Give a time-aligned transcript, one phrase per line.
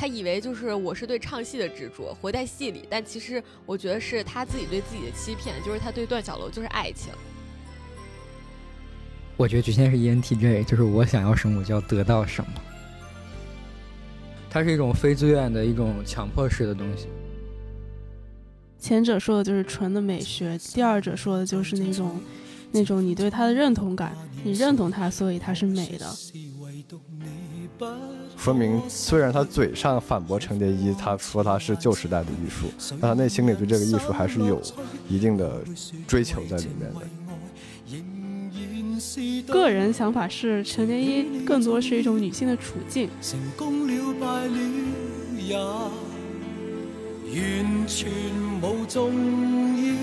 [0.00, 7.12] 他以为就是我是对唱戏的执着，活在戏里，但其实我觉得是他自己对自己的欺骗，就是他对段小楼就是爱情。
[9.36, 12.50] 我觉得局限是 ENTJ，就是我想要什么我就要得到什么，
[14.48, 17.06] 它是一种非自愿的一种强迫式的东西。
[18.78, 22.18] 前者说的就是纯的美学，第二者说的就是那种，
[22.72, 26.06] 那种你对他的认同感，你认同他，所以他是美的。
[28.36, 32.66] 说明虽然他嘴上反驳程蝶衣，他说他是旧时代的艺术，
[33.00, 34.60] 但他内心里对这个艺术还是有
[35.08, 35.60] 一定的
[36.06, 37.00] 追求在里面的。
[39.46, 43.08] 个人想法是，程蝶衣更多是一种女性的处境。
[47.32, 48.10] 完全
[48.60, 49.12] 无重
[49.76, 49.94] 要，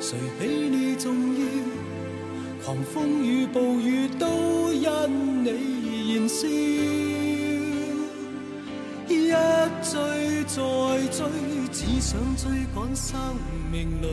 [0.00, 1.40] 谁比你重要？
[2.64, 6.48] 狂风与暴雨都因你燃烧，
[9.08, 9.30] 一
[9.82, 10.58] 追再
[11.10, 11.28] 追，
[11.70, 13.36] 只想追赶生
[13.70, 14.08] 命里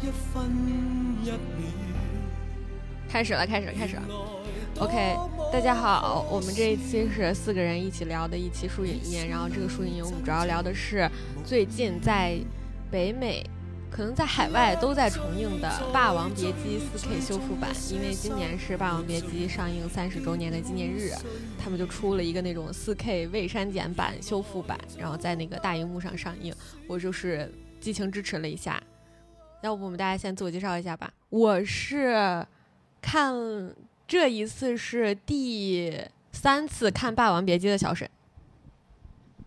[0.00, 0.70] 一分一
[1.24, 1.34] 秒。
[3.08, 4.02] 开始了，开始了，开始了。
[4.78, 5.16] OK，
[5.52, 11.10] 大家好，我们这一期是四个人一起聊的一期书影音，然后这个书影音我们主要聊的是
[11.44, 12.38] 最近在
[12.88, 13.44] 北美，
[13.90, 21.12] 可能在海外都在重映的《霸王别姬》4K 修复版，因为今年是《霸王别姬》上映三十周年的纪念日，
[21.58, 26.54] 他们就出了一个那种 4K 未删减版修复版，然后在那个大荧幕上上映，
[26.86, 28.82] 我就是激情支持了一下。
[29.62, 32.46] 要不我们大家先自我介绍一下吧，我是
[33.02, 33.74] 看。
[34.08, 35.96] 这一次是第
[36.32, 38.10] 三次看《霸王别姬》的小沈，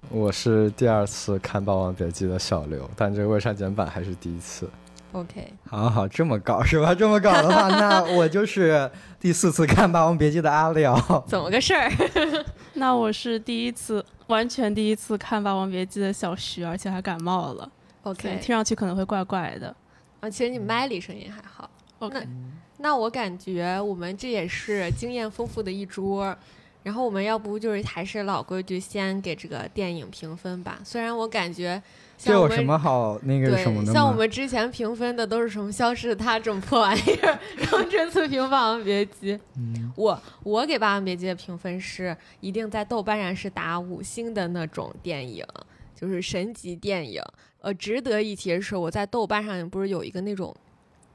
[0.10, 4.70] 我是第二次看《霸王别姬》的小刘，但这个未删减版还是第一次。
[5.12, 6.94] OK，好好这么搞是吧？
[6.96, 10.96] 这么搞的话，那我就是第四次看《霸王别姬》的阿廖。
[11.28, 11.92] 怎么个事儿？
[12.74, 17.72] 那我是第一次，完全第一次看《霸王别姬》的小徐，而且还感冒了。
[18.04, 19.76] OK，听上去可能会怪怪的。
[20.20, 21.70] 啊，其实你麦里声音还好。
[22.00, 22.28] OK。
[22.80, 26.36] 那我感觉我们这也是经验丰富的一桌，
[26.84, 30.80] 然后我们要不就是还是老规矩，先给这个电影评分吧。
[30.84, 31.82] 虽然我感觉，
[32.18, 39.34] 这有什么好那个什么的像我们之前评分的都是什么《消失的她》这种破玩意儿， 然后这次评《霸王别姬》，
[39.96, 45.46] 我我给《霸王别姬》的评分是一定在豆瓣上是打五星的那种电影，
[45.96, 47.22] 就是神级电影。
[47.62, 50.54] 呃，值得一提的是，我在豆瓣上不是有一个那种。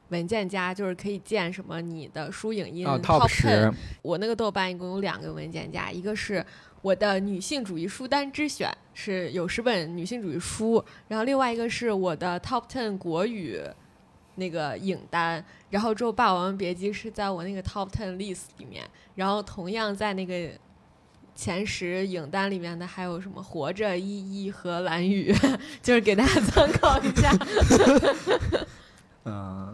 [0.08, 3.72] 文件夹就是可以建什么你的书影音 top ten。
[4.02, 6.44] 我那个豆瓣一共有两个文件夹，一个是
[6.82, 13.60] 我的女性主义书单之选，是有十本女性主义书，然后另外一个是我的 top ten 国语
[14.36, 20.50] 那个影单，然后之后《霸王别姬》是在我那个 top ten list 里面，然后同样在那个
[21.34, 25.32] 前十影单里面的还有什么《活着》、《一一》和《蓝雨》，
[25.82, 27.30] 就是给大家参考一下。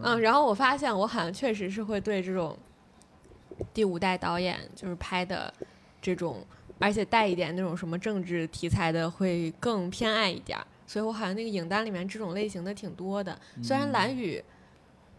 [0.03, 2.57] 嗯，然后我发现我好像确实是会对这种
[3.73, 5.53] 第五代导演就是拍的
[6.01, 6.45] 这种，
[6.79, 13.37] 而且带一点那种什么政治题材的会更偏爱一点，所以我好像那个影单里面这种类型的挺多的。
[13.63, 14.43] 虽然蓝雨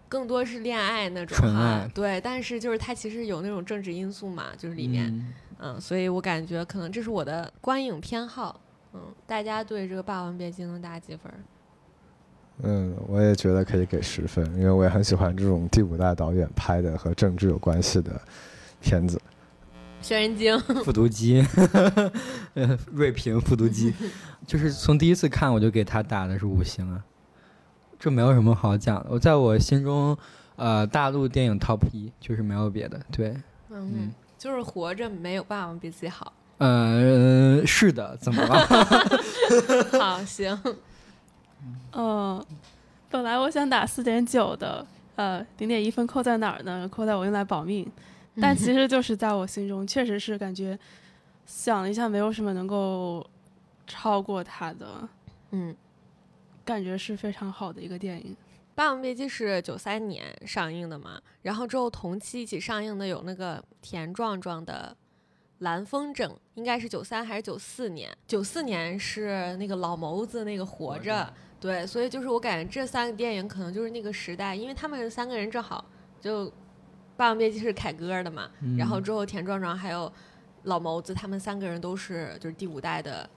[0.08, 8.60] 更多是恋爱那种哈，对，但是就是它其实有那种政治因素嘛，就是里面，嗯，所以我感觉可能这是我的观影偏好。
[8.92, 11.32] 嗯，大家对这个《霸王别姬》能打几分？
[12.62, 18.20] 嗯，我也觉得可以给十分，因为我也很喜欢这种第五代导演拍的和政治有关系的
[18.80, 19.20] 片子。
[20.00, 21.44] 轩辕镜、复读机、
[22.92, 23.92] 瑞平、复读机，
[24.46, 27.02] 就是从第一次看我就给他打的是五星啊，
[27.98, 29.06] 这没有什么好讲的。
[29.10, 30.16] 我在我心中，
[30.56, 33.00] 呃，大陆电影 top 一就是没有别的。
[33.10, 33.36] 对，
[33.70, 36.32] 嗯，就是活着没有办法比自己好。
[36.58, 38.66] 呃，是的，怎么了？
[39.98, 40.56] 好，行。
[41.92, 42.44] 嗯，
[43.10, 46.88] 本来我想打四点九的，呃，零点一分扣在哪儿呢？
[46.88, 47.90] 扣在我用来保命，
[48.40, 50.78] 但其实就是在我心中，确实是感觉
[51.46, 53.26] 想了一下，没有什么能够
[53.86, 55.08] 超过它的。
[55.52, 55.74] 嗯，
[56.64, 58.32] 感觉是非常好的一个电影。
[58.74, 64.94] 《霸王别姬》是九三年上映的嘛，然后之后同期一起上映的有那个田壮壮的
[65.60, 68.14] 《蓝风筝》，应该是九三还是九四年？
[68.26, 71.12] 九四年是那个老谋子那个《活着》。
[71.58, 75.84] 对，所以就是我感觉这三个电影可能就是那个时代，因为他们三个人正好
[76.20, 76.46] 就
[77.16, 80.12] 《霸王别姬》是凯歌的嘛，然后之后田壮壮还有
[80.64, 83.28] 老谋子，他们三个人都是就是第五代的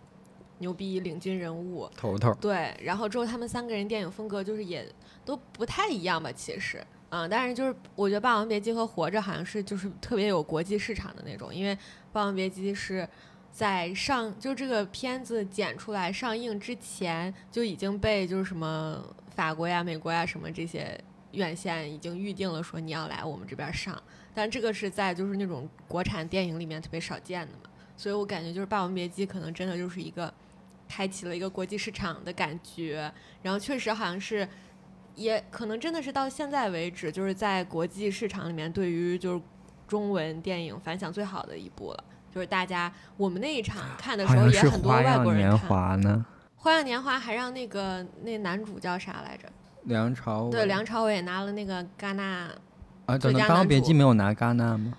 [0.58, 2.34] 牛逼领军人物头头。
[2.36, 4.86] 对，然后之后他们三个人电影风格就是也
[5.24, 11.74] 都不太一样吧，其实，嗯，但是就是我觉得《霸王别姬》和《活着》好像是就是特别有国际市场的那种，因为
[12.12, 13.08] 《霸王别姬》是
[13.52, 19.04] 在上就这个片子剪出来上映之前就已经被就是什么
[19.36, 21.00] 法国呀、美国呀什么这些
[21.32, 24.02] 院线已经预定了，说你要来我们这边上。
[24.34, 30.34] 但这个是在就是那种国产电影里面特别少见的嘛，所以我感觉就是《霸王别姬》可能真的就是一个
[30.88, 33.12] 开启了一个国际市场的感觉，
[33.42, 34.48] 然后确实好像是。
[35.16, 39.42] 也可能真的是到现在为止，就是在国际市场里面，对于就是
[39.86, 42.04] 中文电影反响最好的一部了。
[42.34, 45.60] 就是大家我们那一场看的时候，也很多外国人看。
[45.60, 46.26] 花样年华呢？
[46.56, 49.48] 花样年华还让那个那男主叫啥来着？
[49.84, 50.52] 梁朝伟。
[50.52, 52.50] 对，梁朝伟拿了那个戛纳
[53.06, 54.94] 啊，怎么《霸王别姬》没有拿戛纳吗？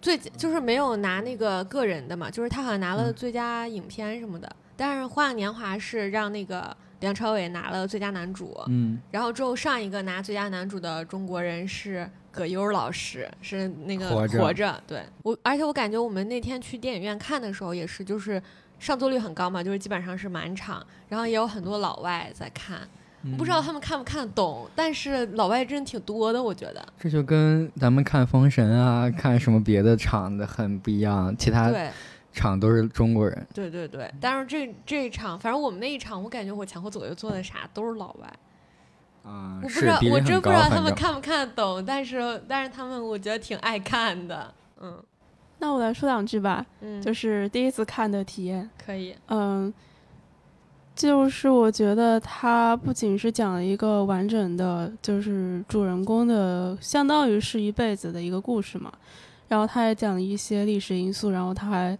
[0.00, 4.50] 最就是没有拿那个个人的嘛，就是他好像拿了最佳影片什么的。
[4.76, 6.76] 但是花样年华是让那个。
[7.00, 18.42] 梁朝伟拿了最佳男主，嗯，然后之后上一个拿最佳男主的中国人是葛优老师，是那个活着，对我，而且我感觉我们那天去电影院看的时候也是，就是
[18.78, 22.80] 上座率很高嘛，就是基本上是满场，然后也有很多老外在看，
[23.36, 26.86] 不知道他们看不看得懂，但是老外真的挺多的，我觉得。
[26.98, 31.70] 这就跟咱们看《封神》啊，看什么别的场的很不一样，其他。
[31.70, 31.90] 对。
[32.32, 38.32] 场都是中国人，对对对，但是这这一场，反正我们那一场，我感觉我前后左右坐的啥都是老外，
[39.24, 45.02] 啊，我不知道，我真不知道他们看不看得懂，但是但是他们我觉得挺爱看的，嗯，
[45.58, 49.72] 那我来说两句吧，嗯，就是第一次看的体验，可以，嗯，
[50.94, 58.92] 就是我觉得它不仅是讲了一个完整的，就是主人公的，相当于是一辈子的一个故事嘛。
[59.48, 61.98] 然后他也讲了一些历史因素，然后他还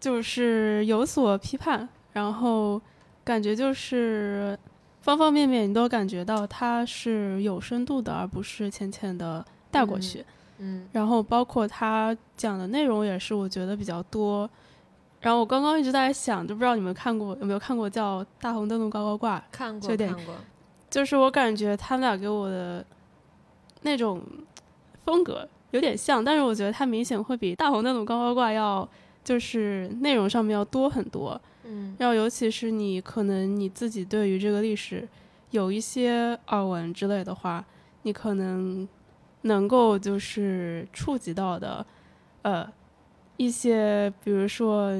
[0.00, 2.80] 就是有所批判，然后
[3.22, 4.58] 感觉就是
[5.02, 10.24] 方方面面你都感觉到他是有深度的，而不是浅浅的带过去。
[10.58, 14.48] 嗯，然后包括他讲的内容也是我觉得比较多。
[15.20, 19.38] 然后我刚刚一直在想，就不知道你们看过有没有看过叫《大红灯笼高高挂》？
[19.52, 20.34] 看过，看过。
[20.88, 22.84] 就是我感觉他们俩给我的
[23.82, 24.22] 那种
[25.04, 25.48] 风格。
[25.72, 28.86] 有点像，但是我觉得它明显会比大红灯笼高高挂要，
[29.24, 31.40] 就是内容上面要多很多。
[31.72, 35.08] 嗯，然后尤其是你可能你自己对于这个历史
[35.50, 37.64] 有一些耳闻之类的话，
[38.02, 38.86] 你可能
[39.42, 41.84] 能够就是触及到的，
[42.42, 42.70] 呃，
[43.36, 44.92] 一些比如说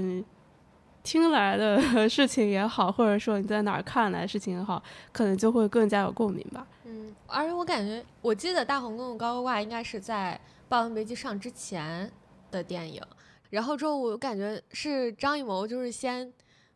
[1.02, 4.82] 听来的 事情也好，或者说你在哪儿看来的事情也好，
[5.12, 6.66] 可能就会更加有共鸣吧。
[6.84, 10.40] 嗯，而且我感觉，我记得大红那种高高挂应该是在。
[10.74, 12.10] 《霸王别姬》上之前
[12.50, 13.02] 的电影，
[13.50, 16.32] 然后之后我感觉是张艺谋就是先，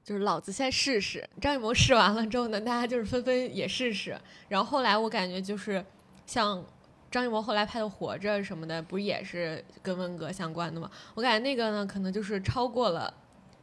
[0.06, 1.28] 就是老子先试试。
[1.40, 4.16] 张艺谋试完了之后呢，大家就是纷纷也试试。
[4.48, 5.84] 然后后来我感觉就是
[6.24, 6.64] 像
[7.10, 10.88] 张艺谋后来拍的《活着》什么的，不也是跟文革相关的吗？
[11.16, 13.12] 我感觉那个呢，可能就是超过了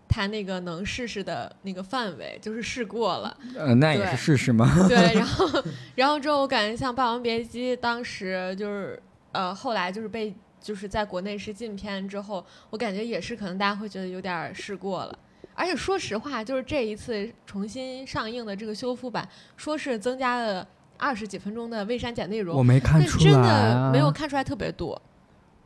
[0.10, 3.38] 他那个能试试的那个范围，就是试过了。
[3.56, 4.86] 呃，那也是试试吗？
[4.90, 5.64] 对，然 后
[5.96, 9.02] 然后之后我感觉像《霸王别姬》当时就是。
[9.36, 10.32] 呃，后来就是被
[10.62, 15.20] 就是在国内是禁片之后，我感觉也是可能大家会觉得有点试过了。
[15.56, 20.68] 而且说实话，就是这一次重新上映的这个修复版，说是增加了
[20.98, 25.02] 二十几分钟的未删减内容，我没看出来，真的没有看出来特别多。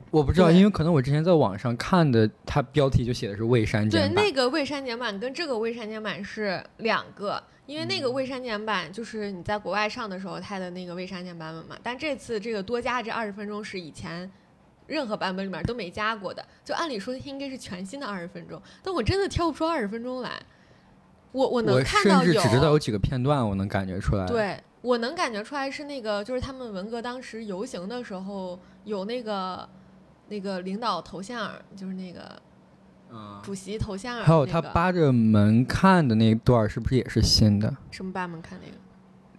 [0.09, 4.09] 我不知道，因为可能我之前在网上看的，它标题就写的是未删减版。
[4.09, 7.43] 对，那个未删减版跟这个未删减版是两个。
[7.65, 11.75] 因为那个未删减版就是你在国外上的时候，它的那个未删减版本嘛。
[11.83, 14.31] 但这次这个多加这二十分钟是以前
[14.87, 18.61] 任何版本里面都没加过的，就按理说应该是全新的二十分钟。
[18.81, 20.31] 但我真的挑不出二十分钟来。
[21.31, 24.25] 我我能看到有，只知道有几个片段，我能感觉出来。
[24.25, 29.69] 对，我能感觉出来是那个，就是他们文革当时游行的时候有那个
[30.29, 32.41] 那个领导头像，就是那个。
[33.41, 37.73] 主席头像，还有他扒着门看的那段，是不是也是新的？
[37.89, 38.75] 什么扒门看那个？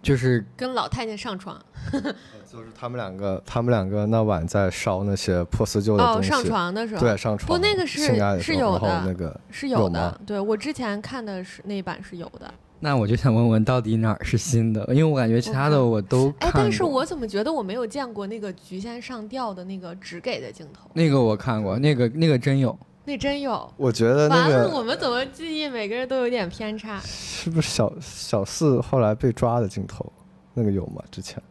[0.01, 1.59] 就是跟老太监上床。
[2.51, 6.29] 就是他们两个，他们两个那晚在烧那些破四旧的东西。
[6.29, 6.99] 哦，上床的时候。
[6.99, 7.47] 对，上床。
[7.47, 7.99] 不，那个是
[8.41, 10.19] 是有的，那个是有的。
[10.25, 12.51] 对我之前看的是那版是有的。
[12.79, 14.83] 那我就想问问，到底哪儿是新的？
[14.89, 20.89] 因为我感觉其他的我都哎，但是我怎么觉得我没有见过那个菊仙上吊的那个只给的镜头？
[20.93, 22.75] 那个我看过，那个那个真有。
[23.09, 27.01] 那真有，我觉得那个我们怎么记忆每个人都有点偏差？
[27.03, 30.05] 是不是小小四后来被抓的镜头？
[30.53, 31.01] 那个有吗？
[31.09, 31.41] 之前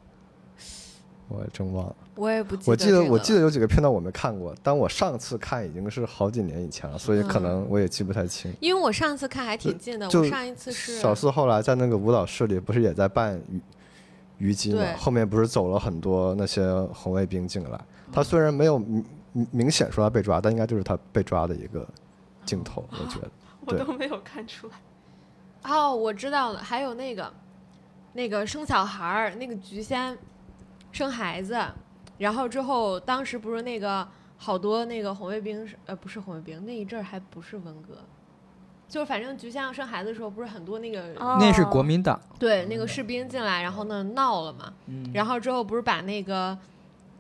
[1.27, 1.97] 我也真忘了。
[2.15, 2.71] 我也不记得。
[2.71, 8.55] 我记得我记得有几个片段我没看过，但我上次看已经是好几年以前了，所以可能我也记不太清。
[8.61, 13.43] 因为我上次看还挺近的，我上一次是小四后来在那个舞蹈室里不是也在扮
[14.39, 14.85] 虞姬嘛？
[14.97, 17.81] 后面不是走了很多那些红卫兵进来，
[18.13, 18.81] 他虽然没有。
[19.51, 21.87] 明显说他被抓，但应该就是他被抓的一个
[22.45, 23.31] 镜头，我觉得。
[23.67, 24.75] 我都没有看出来。
[25.71, 27.31] 哦，我知道了，还有那个，
[28.15, 30.17] 那个生小孩儿，那个菊仙
[30.91, 31.61] 生孩子，
[32.17, 34.07] 然后之后当时不是那个
[34.39, 37.99] 好多那个红卫兵是呃不是红卫兵那一阵儿还不是文革，
[38.89, 44.73] 就是反正菊仙要生孩子的时候，不是很多那个、那是国民党，对那个士兵进来，然后呢闹了嘛，
[45.13, 46.57] 然后之后不是把那个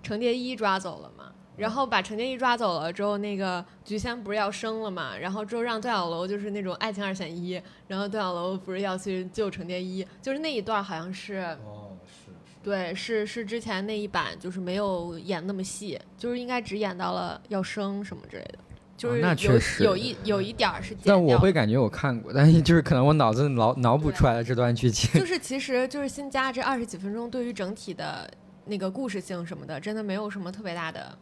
[0.02, 1.24] 程蝶衣抓走了嘛。
[1.58, 5.18] 然后把程蝶衣抓走了之后，那个菊仙不是要生了嘛？
[5.18, 12.30] 然后之后让段小楼就是那种爱情二选一，然后段小楼不是要去救程蝶衣，就是那一段好像是，哦，是
[12.62, 18.58] 对，是是之前那一版就是没有演那么细，就是应该只演到了要生什么之类的，
[18.96, 21.38] 就是哦那有、确实有一有一点儿是但我。
[21.38, 25.20] 会感觉我看过，但是就是可能我脑子脑脑补出来的这段剧情。
[25.20, 28.30] 就是其实就是新加这二十几分钟，对于整体的
[28.66, 31.16] 那个故事性什么的，真的没有什么特别大的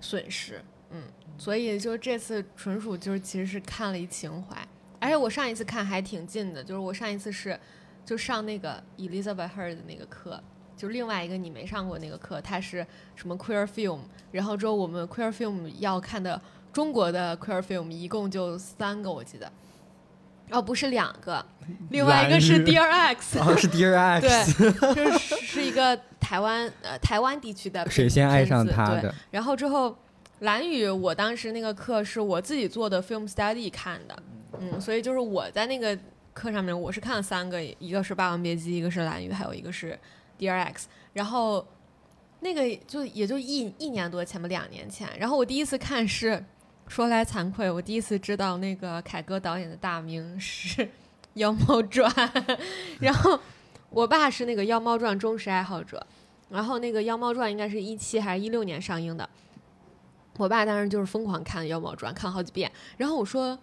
[0.00, 0.62] 损失。
[0.90, 1.02] 嗯，
[1.36, 4.56] 所以就这次纯属就是其实是看了一情怀，
[4.98, 7.58] 而且我上一次看还挺近的，就是我上一次是
[8.04, 10.42] 就上那个 Elizabeth Hurd 的那个课。
[10.76, 12.86] 就另外一个你没上过那个课，它是
[13.16, 13.98] 什么 queer film，
[14.30, 16.40] 然后之后我们 queer film 要看的
[16.72, 19.52] 中国的 queer film 一共就三个，我记得，
[20.50, 21.44] 哦不是两个，
[21.90, 24.62] 另外一个是 Dear X， 哦，是 Dear X，
[24.94, 29.14] 对，就是是一个台湾呃台湾地区的谁先爱上对他的？
[29.30, 29.96] 然后之后，
[30.40, 34.22] 蓝宇，我当时那个课是我自己做的 film study 看的，
[34.58, 35.96] 嗯，所以就是我在那个
[36.32, 39.98] 课上面，我是看了三个，一个是《霸王别姬》，一个是蓝宇，还有一个是
[40.38, 40.86] Dear X。
[41.12, 41.66] 然后
[42.40, 45.08] 那个就也就一一年多前吧，两年前。
[45.18, 46.42] 然后我第一次看是，
[46.88, 50.82] 说来惭愧，我第一次知道那个凯歌导演的大名是
[51.34, 52.10] 《妖猫传》，
[53.00, 53.38] 然后
[53.90, 56.04] 我爸是那个《妖猫传》忠实爱好者。
[56.50, 59.28] 然后那个《妖猫传》应该是一七还是一六年上映的，
[60.38, 62.72] 我爸当时就是疯狂看《妖猫传》，看好几遍。
[62.96, 63.58] 然后我说：“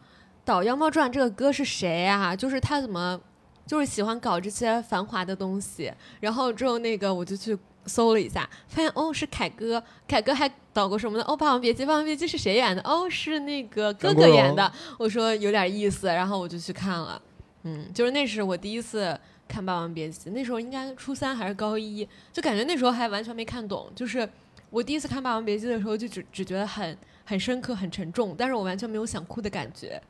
[0.46, 2.36] 导《妖猫传》这个歌是谁啊？
[2.36, 3.20] 就是他怎么
[3.66, 5.92] 就是喜欢搞这些繁华的东西？”
[6.22, 11.24] 然后之后那个我就去搜了一下，发现哦是凯歌，凯歌还导过什么呢？
[11.28, 12.82] 哦《霸王别姬》，《霸王别姬》是谁演的？
[12.84, 14.72] 哦是那个哥哥演的。
[14.98, 17.22] 我说有点意思，然后我就去看了。
[17.64, 23.92] 嗯，就是那是我第一次看《霸王别姬》，那时候应该初三还是高一，就感觉那时候还完全没看懂。
[23.96, 24.28] 就是
[24.70, 30.02] 我第一次看《霸王别姬》的时候，就只只觉得很很深刻、很沉重，但是我完全没有想哭的感觉。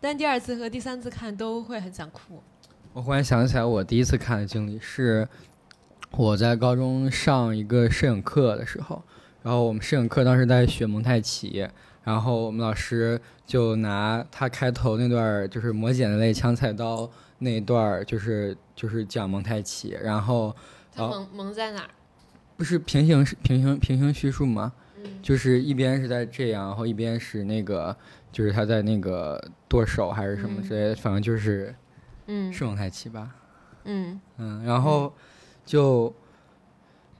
[0.00, 2.42] 但第二次和第三次看都会很想哭。
[2.92, 5.28] 我忽然想起来，我第一次看的经历是
[6.16, 9.02] 我在高中上一个摄影课的时候，
[9.42, 11.66] 然后我们摄影课当时在学蒙太奇，
[12.04, 20.54] 然后我们老师就拿他开头那段就是磨剪子类枪菜刀那一段，就是就是讲蒙太奇，然后哦
[20.94, 21.88] 它萌萌在哪儿？
[22.56, 24.72] 不是平行平行平行叙述吗？
[25.04, 27.96] 嗯就是一边是在这样，然后一边是那个，
[28.30, 31.74] 就是他在那个剁手还是什么嗯之类的，反正就是
[32.26, 33.30] 嗯是蒙太奇吧。
[33.84, 35.12] 嗯嗯，然后
[35.64, 36.12] 就，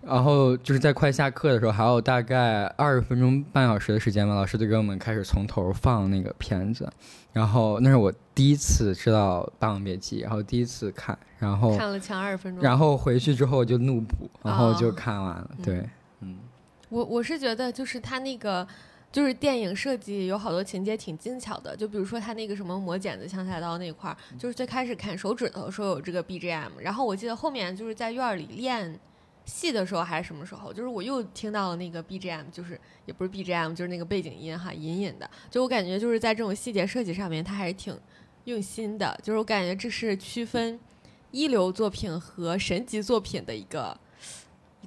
[0.02, 6.90] 然后就是在快下课的时候，还有大概二十分钟、半小时的时间吧，老师就给我们开始从头放那个片子，
[7.32, 12.62] 然后那是我第一次知道《霸王别姬》，然后第一次看，然后看了前二十分钟。
[12.62, 15.88] 然后回去之后就怒补，然后就哦看完了，对，
[16.20, 16.38] 嗯。
[16.88, 18.66] 我我是觉得，就是他那个，
[19.12, 28.98] 就是电影设计有好多情节挺精巧的，就比如说他那个什么磨剪子、枪菜刀那块儿，就是最开始砍手指头的时候有这个 BGM，然后我记得后面就是在院儿里练
[29.44, 37.94] 戏的时候还是什么时候，就是我又听到了那个 BGM，就是也不是 BGM，就是那个背景音哈，隐隐的，就我感觉就是在这种细节设计上面，他还是挺
[38.44, 40.80] 用心的，就是我感觉这是区分
[41.32, 44.00] 一流作品和神级作品的一个。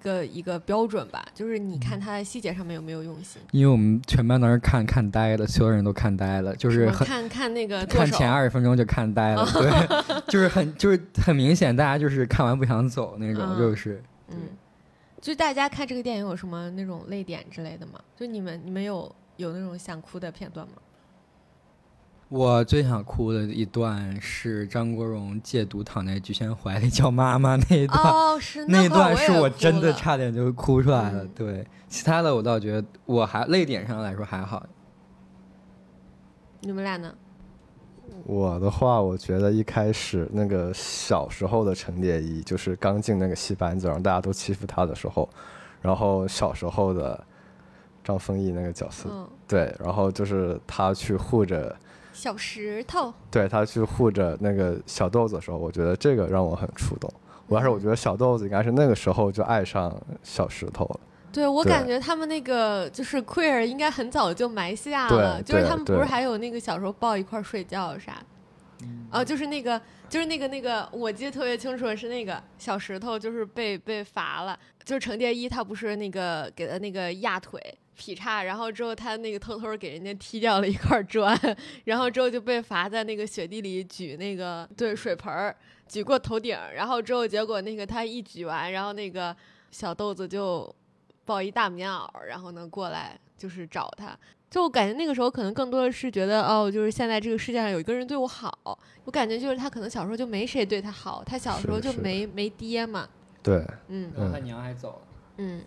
[0.06, 14.38] 一个一个标准吧，就是你看他的细节上面有没有用心，因为我们全班当时看看呆了，所有人都看呆了，就是很看看那个看前二十分钟就看呆了， 对，就是很就是很明显，大家就是看完不想走那种，嗯就是嗯，
[15.20, 18.00] 就大家看这个电影有什么那种泪点之类的吗？
[18.16, 20.74] 就你们你们有有那种想哭的片段吗？
[22.36, 31.24] 我最想哭的一段是张国荣戒毒躺在菊仙怀里叫妈妈那一段，哦，是那一段是我真的差点就哭出来了。
[31.24, 34.62] 嗯对，其他的我倒觉得我还泪点上来说还好。
[36.60, 37.16] 你们俩呢？
[38.26, 45.30] 我的话，我觉得一开始那个小时候的程蝶衣，就是刚进那个戏班子，然后大家都欺负他的时候，
[45.82, 47.24] 然后小时候的
[48.04, 51.74] 张丰毅那个角色，嗯，对，然后就是他去护着，
[52.16, 57.12] 小石头，对他去护着那个小豆子的时候，我觉得这个让我很触动。
[57.48, 61.00] 我要是我觉得小豆子应该是那个时候就爱上小石头了，
[61.32, 68.14] 对我感觉他们那个就是 queer 应该很早就埋下了，就是他们不是还有那个小时候抱一块儿睡觉啥，
[69.12, 77.60] 哦，就是那个就是那个那个，我记得特别清楚的是那个小石头，就是被被罚了，就是程蝶衣他不是那个给他那个压腿。
[77.98, 81.34] 劈叉，然后之后他那个偷偷给人家踢掉了一块砖，
[81.86, 85.56] 然后之后就被罚在那个雪地里举那个对水盆儿，
[85.88, 89.34] 举过头顶，然后之后结果那个他一举完，然后那个
[89.72, 90.76] 小豆子就
[91.24, 94.14] 抱一大棉袄，然后呢过来就是找他。
[94.50, 98.80] 就我感觉那个时候可能更多的是觉得哦，就是现在这个世界上有一个人对我好。
[99.04, 103.08] 我感觉就是他可能小时候就没谁对他好，他小时候是就是没没爹嘛，
[103.44, 105.02] 对，嗯然后他娘还走了。
[105.38, 105.62] 嗯。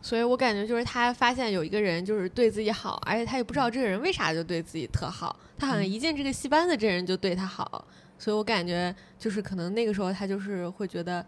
[0.00, 7.86] 所以我感觉就是他发现有一个人就是对自己好，而且他也不知道这个人为啥就对自己特好，他好像一进这个戏班子，这人就对他好，
[8.18, 11.24] 所以我感觉就是可能那个时候他就是会觉得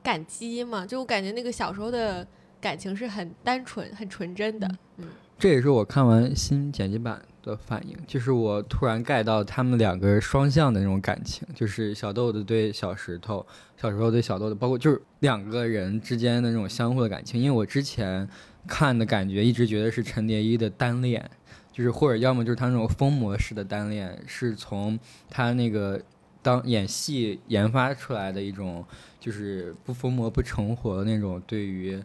[0.00, 2.24] 感激嘛，就我感觉那个小时候的
[2.60, 13.44] 感情是很单纯、很纯真的，嗯这也是我看完新剪辑版的反应，就是我突然 get 到他们两个人双向的那种感情，就是小豆子对小石头，
[13.76, 17.38] 小石头对小豆子，包括就是两个人之间的那种相互的感情。
[17.38, 18.26] 因为我之前
[18.66, 21.28] 看的感觉一直觉得是陈蝶衣的单恋，
[21.70, 24.98] 就是或者要么就是他那种疯魔式的单恋，是从
[25.28, 26.00] 他那个
[26.40, 28.82] 当演戏研发出来的一种，
[29.20, 32.02] 就是不疯魔不成活的那种对于。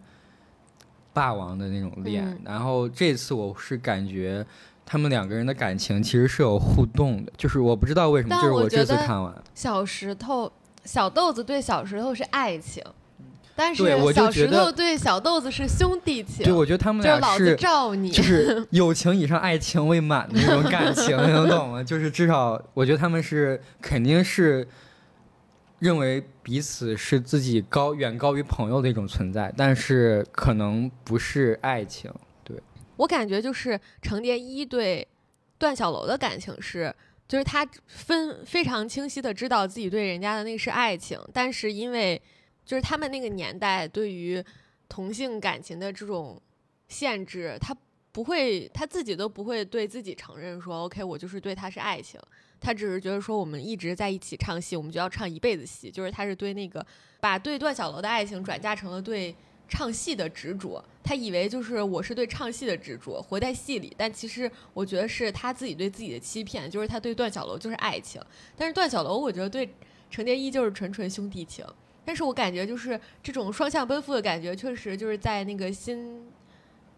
[1.14, 2.40] 霸王的那种恋，嗯。
[2.46, 4.46] 然后这次我是感觉
[4.86, 10.52] 他们两个人的感情其实是有互动的，就是我不知道为什么，就是我这次看完，小石头、
[10.84, 12.84] 小豆子对小石头是爱情，
[13.56, 21.84] 但是小石头对小豆子是兄弟情，对我觉得他们俩就是老子罩你，就是 友情以上爱情未满的那种感情，你能懂吗？
[21.84, 24.68] 就是至少我觉得他们是肯定是
[25.80, 32.14] 认为彼此是自己高远高于朋友的一种存在，但是可能不是爱情。
[32.44, 32.62] 对
[32.98, 35.08] 我感觉就是程蝶衣对
[35.58, 36.94] 段小楼的感情是，
[37.28, 42.22] 就是他分非常清晰的知道自己对人家的那是爱情，但是因为
[42.66, 44.44] 就是他们那个年代对于
[44.88, 46.42] 同性感情的这种
[46.88, 47.76] 限制，他
[48.12, 52.20] 不会他自己都不会对自己承认说 OK，我就是对他是爱情，
[52.60, 56.86] 他只是觉得说我们一直在一起唱戏，我们就要唱一辈子戏，就是他是对那个
[57.20, 59.36] 把对段小楼的爱情转嫁成了对。
[59.72, 63.94] 唱戏的执着，他以为就是我是对唱戏的执着，活在戏里。
[63.96, 68.20] 但其实我觉得是他自己对自己的欺骗，就是他对段小楼就是爱情，
[68.58, 69.70] 但是段小楼我觉得对
[70.10, 71.64] 程蝶衣就是纯纯兄弟情。
[72.04, 76.20] 但是我感觉就是这种双向奔赴的感觉，确实就是在那个新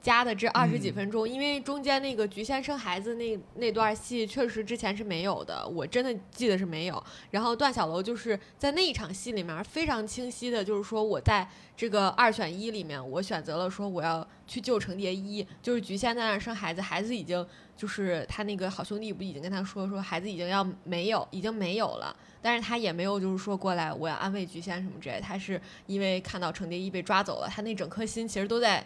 [0.02, 7.04] 加的这二十几分钟，因为中间那个菊仙生孩子那那段戏，确实之前是没有的，我真的记得是没有。
[7.30, 17.46] 然后段小楼就是在那一场戏里面非常清晰的，就是说我在这个二选一里面，我选择了说我要去救程蝶衣，就是菊仙在那儿生孩子，孩子已经
[17.78, 28.84] 就是他那个好兄弟不已经跟他说说孩子已经要没有，已经没有了，但是他也没有就是说过来我要安慰菊仙什么之类，他是因为看到程蝶衣被抓走了，他那整颗心其实都在。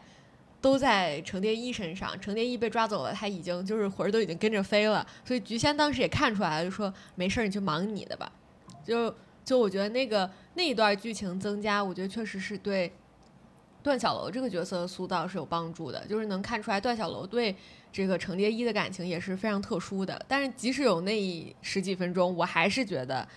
[0.66, 8.32] 都在程蝶衣身上，程蝶衣被抓走了，他已经就是魂儿都已经跟着飞了，所以菊仙当时也看出来了，就说没事儿，你去忙你的吧。
[8.84, 12.92] 就就我觉得那个那一段剧情增加，我觉得确实是对
[13.84, 17.56] 段小楼这个角色的塑造是有帮助的，就是能看出来段小楼对
[17.92, 20.20] 这个程蝶衣的感情也是非常特殊的。
[20.28, 23.28] 但是即使有那十几分钟，我还是觉得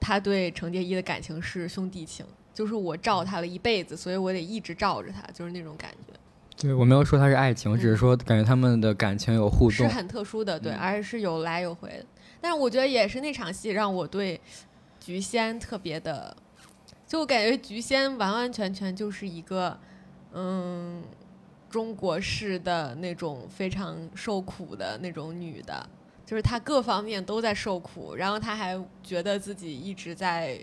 [0.00, 6.12] 他对程蝶衣的感情是兄弟情，就是我罩他了一辈子，所以我得一直罩着他，就是那种感觉。
[6.56, 9.70] 对我没有说他是爱情，我只是说感觉他们的感情有互动。
[9.70, 12.06] 是很特殊的，对，嗯而且是有来有回的。
[12.40, 14.40] 但是我觉得也是那场戏让我对
[14.98, 16.34] 菊仙特别的，
[17.06, 19.78] 就我感觉菊仙完完全全就是一个，
[20.32, 21.02] 嗯，
[21.68, 25.86] 中国式的那种非常受苦的那种女的，
[26.24, 30.58] 就是她各方面都在受苦，然后她还觉得自己一直在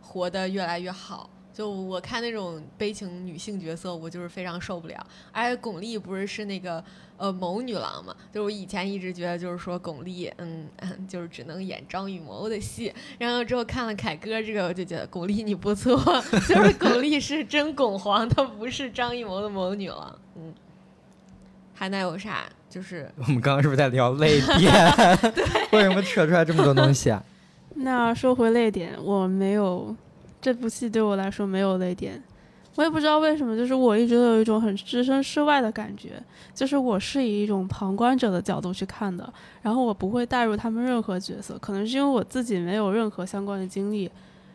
[0.00, 1.30] 活得越来越好。
[1.56, 5.06] 就我看那种悲情女性角色，我就是非常受不了。
[5.32, 6.84] 而且巩俐不是是那个
[7.16, 12.92] 呃谋女郎嘛，就是我以前一直觉得就是说巩俐，嗯，嗯 就是只能演张艺谋的戏。
[13.18, 15.96] 然后之后看了凯歌这个，我就觉得巩俐你不错，
[16.46, 20.18] 就是巩俐是真巩皇，她不是张艺谋的谋女郎。
[20.36, 20.52] 嗯，
[21.72, 22.44] 还能有啥？
[22.68, 25.18] 就是 我们刚刚是不是在聊泪点？
[25.72, 27.24] 为什么扯出来这么多东西啊？
[27.76, 29.96] 那说回泪点，我没有
[30.40, 32.22] 这部戏对我来说没有泪点，
[32.76, 36.22] 我也不知道为什么，就是我一直都有一种很置身事外的感觉，
[36.54, 44.10] 就是我是以一种旁观者的角度去看的，然后我不会带入他们任何角色，可能是因为我自己没有任何相关的经历，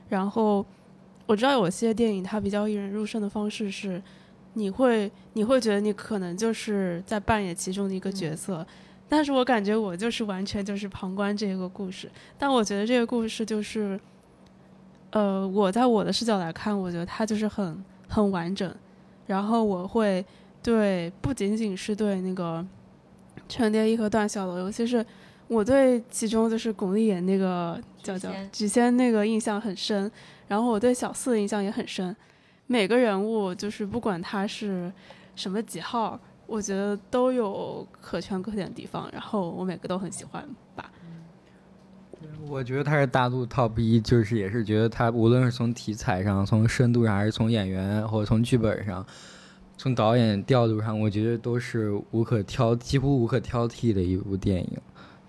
[0.08, 0.66] 然后
[1.26, 4.02] 我知道有些电影它比较引人入胜的方式是，
[4.54, 8.66] 你会你会觉得你可能就是在扮演其中的一个角色，
[9.10, 14.00] 但是我感觉我就是完全就是旁观这个故事，但我觉得这个故事就是，
[15.12, 18.74] 呃，我在我的视角来看，我觉得它就是很很完整，
[19.28, 20.26] 然后我会
[20.64, 22.66] 对不仅仅是对那个
[23.50, 25.06] 陈蝶衣和段小楼，尤其是
[25.48, 30.10] 我对其中就是巩俐演那个叫叫菊仙那个印象很深，
[30.48, 32.16] 然后我对小四的印象也很深。
[32.68, 34.90] 每个人物就是不管他是
[35.36, 40.90] 什么几号，我觉得都有可圈可点的地方，然后我每个都很喜欢吧。
[42.48, 49.06] 我觉得他是大陆 top 一，就是也是觉得他无论是从题材上、从深度上，还是从演员或者从剧本上、
[49.78, 54.82] 从导演调度上，我觉得都是无可挑，几乎无可挑剔的一部电影。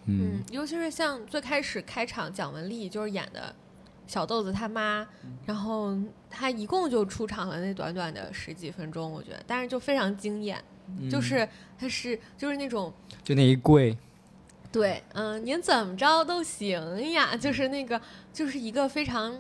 [0.07, 3.55] 嗯，嗯，尤其是像最开始开场蒋雯丽就是演的
[4.07, 5.07] 小豆子他妈，
[5.46, 5.96] 然后
[6.29, 10.62] 他一共就出场了那短短的十几分钟，我觉得，但是就非常惊艳，
[11.11, 11.48] 就是
[11.79, 13.96] 他是就是那种就那一跪，
[14.72, 18.00] 对，嗯，您怎么着都行呀，就是那个，
[18.32, 19.38] 就是一个非常，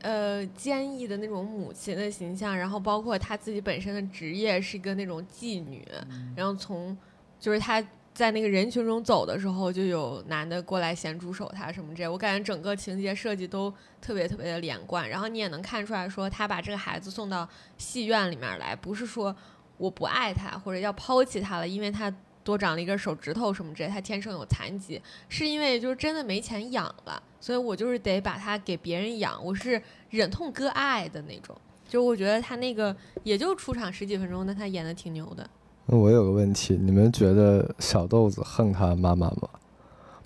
[0.00, 5.86] 呃，坚毅的那种母亲的形象，然后包括她自己本身的职业是一个那种妓女，
[6.34, 6.98] 然后从
[7.38, 7.80] 就是她
[8.12, 19.34] 在那个人群中走的时候，就有男的过来咸猪手她什么这，我感觉整个情节设计都特别特别的连贯，然后你也能看出来说，她把这个孩子送到戏院里面来，不是说
[19.78, 22.12] 我不爱他或者要抛弃他了，因为他
[22.44, 31.56] 多长了一根手指头什么之类，他天生有残疾，是因为就是真的没钱养了，所以我就是得把他给别人养，我是忍痛割爱的那种。
[31.88, 35.48] 就我觉得他那个也就出场十几分钟，但他演的挺牛的。
[35.84, 39.48] 那我有个问题，你们觉得小豆子恨他妈妈吗？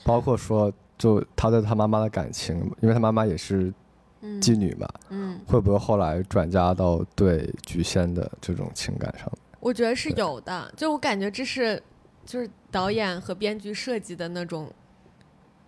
[0.05, 3.73] 包括说，就他对他妈妈的感情，因为他妈妈也是
[4.21, 9.29] 嗯妓女嘛，嗯，会不会后来转嫁到对菊仙的这种情感上？
[9.59, 11.83] 我觉得是有的，就我感觉这是
[12.27, 14.71] 就是导演和编剧设计的那种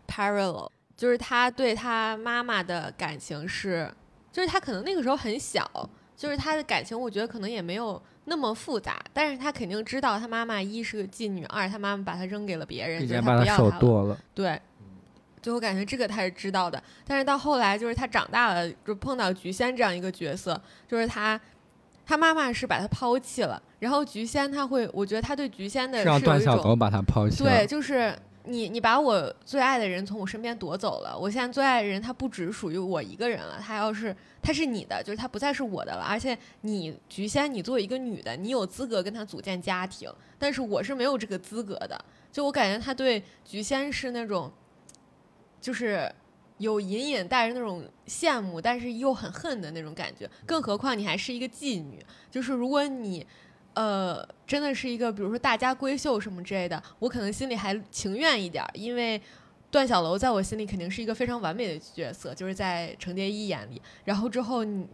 [0.07, 3.91] parallel，就是他对他妈妈的感情是，
[4.33, 14.19] 就是他可能那个时候很小，就是他的感情，我觉得可能也没有那么复杂，但是他肯定知道他妈妈一是个妓女，二他妈妈把他扔给了别人，并且觉得他把他手不要他了。
[14.35, 14.61] 对，
[15.41, 21.41] 就我感觉这个他是知道的，但是到后来就是他长大了，就碰到菊仙这样一个角色，就是他
[22.05, 27.45] 他妈妈是把他抛弃了，然后菊仙他会，我觉得他对菊仙的是让是有一种段小楼把他抛弃。
[27.45, 28.13] 对，就是
[28.45, 41.97] 你你把我最爱的人从我身边夺走了，我现在最爱的人他不只属于我一个人了，他要是他是你的，就是他不再是我的了，而且你菊仙，你作为一个女的，你有资格跟他组建家庭，但是我是没有这个资格的。
[42.33, 44.51] 就我感觉他对菊仙是那种，
[45.61, 46.13] 就是
[46.57, 50.29] 有隐隐带着那种羡慕，但是又很恨的那种感觉。
[50.45, 53.25] 更何况你还是一个妓女，就是如果你。
[53.75, 59.21] 呃，真的是一个，比如说大家闺秀什么之类的，我可能心里还情愿一点，因为
[59.71, 63.81] 段小楼在我心里肯定是一个非常完美的角色，就是在程蝶衣眼里。
[64.05, 64.85] 然后之后你，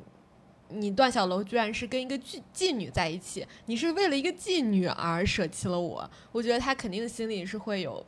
[0.69, 8.05] 你段小楼居然是跟一个妓妓女在一起，你是为了一个妓女而舍弃了我，我觉得他肯定心里是会有，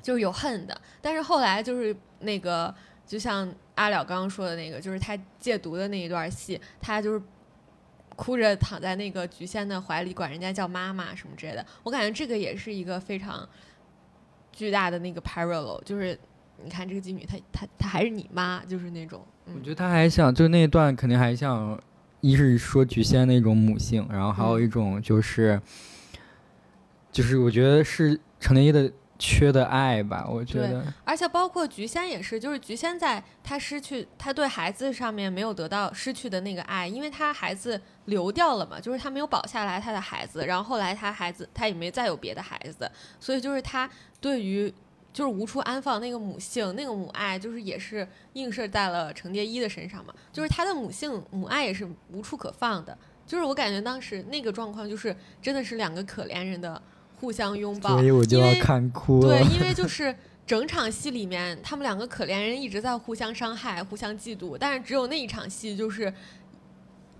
[0.00, 0.80] 就是有恨的。
[1.02, 2.74] 但是后来就是那个，
[3.06, 7.22] 就像阿了刚刚说的那个，就是他戒毒的那一段戏，他就是。
[8.16, 11.64] 哭着躺在那个菊仙的怀里，管人家叫妈妈什么之类的。
[11.82, 13.48] 我感觉这个也是一个非常
[14.52, 16.18] 巨大的那个 parallel，就是
[16.62, 19.24] 你看这个妓女，她她她还是你妈，就是那种。
[19.46, 21.80] 我觉得她还想，就那一段肯定还想，
[22.20, 25.60] 一是说菊仙那种母性，然后还有一种就是，
[27.10, 30.84] 就是我觉得是程蝶衣的缺的爱吧，我觉对得。
[31.04, 43.88] 而且包括菊仙也是，就是菊仙在她失去她对孩子上面没有得到失去的那个爱，因为她孩子流掉了嘛，就是她没有保下来她的孩子，然后后来她孩子她也没再有别的孩子，所以就是她
[44.20, 44.74] 对于
[45.12, 56.82] 就是无处安放那个母性那个母爱，就是也是映射在了程蝶衣的身上嘛，就是她的母性母爱也是无处可放的，就是我感觉当时那个状况就是真的是两个可怜人的
[57.22, 59.38] 互相拥抱，所以我就要看哭了。
[59.38, 60.12] 对，因为就 是
[60.44, 66.12] 整场戏里面，他们两个可怜人一直在互相伤害、 互相嫉妒，但是只有那一场戏，就是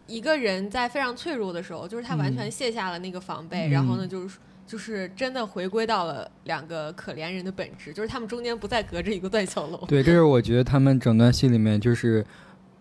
[0.08, 9.78] 一个人在非常脆弱的时候，就是他完全嗯卸下了那个防备，嗯然后呢，就是就是真的回归到了两个可怜人的本质，就是他们中间不再隔着一个段小楼。
[9.86, 12.26] 对，这是我觉得他们整段戏里面就是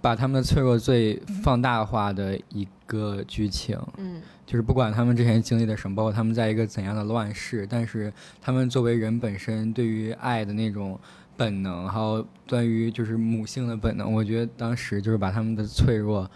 [0.01, 3.79] 把他们的脆弱最放大化的一个剧情。
[3.97, 4.19] 嗯
[4.51, 8.11] 就是不管他们之前经历的什么，包括他们在一个怎样的乱世，但是
[8.41, 10.99] 他们作为人本身对于爱的那种
[11.37, 16.29] 本能，还有对于就是母性的本能，我觉得当时就是把他们的脆弱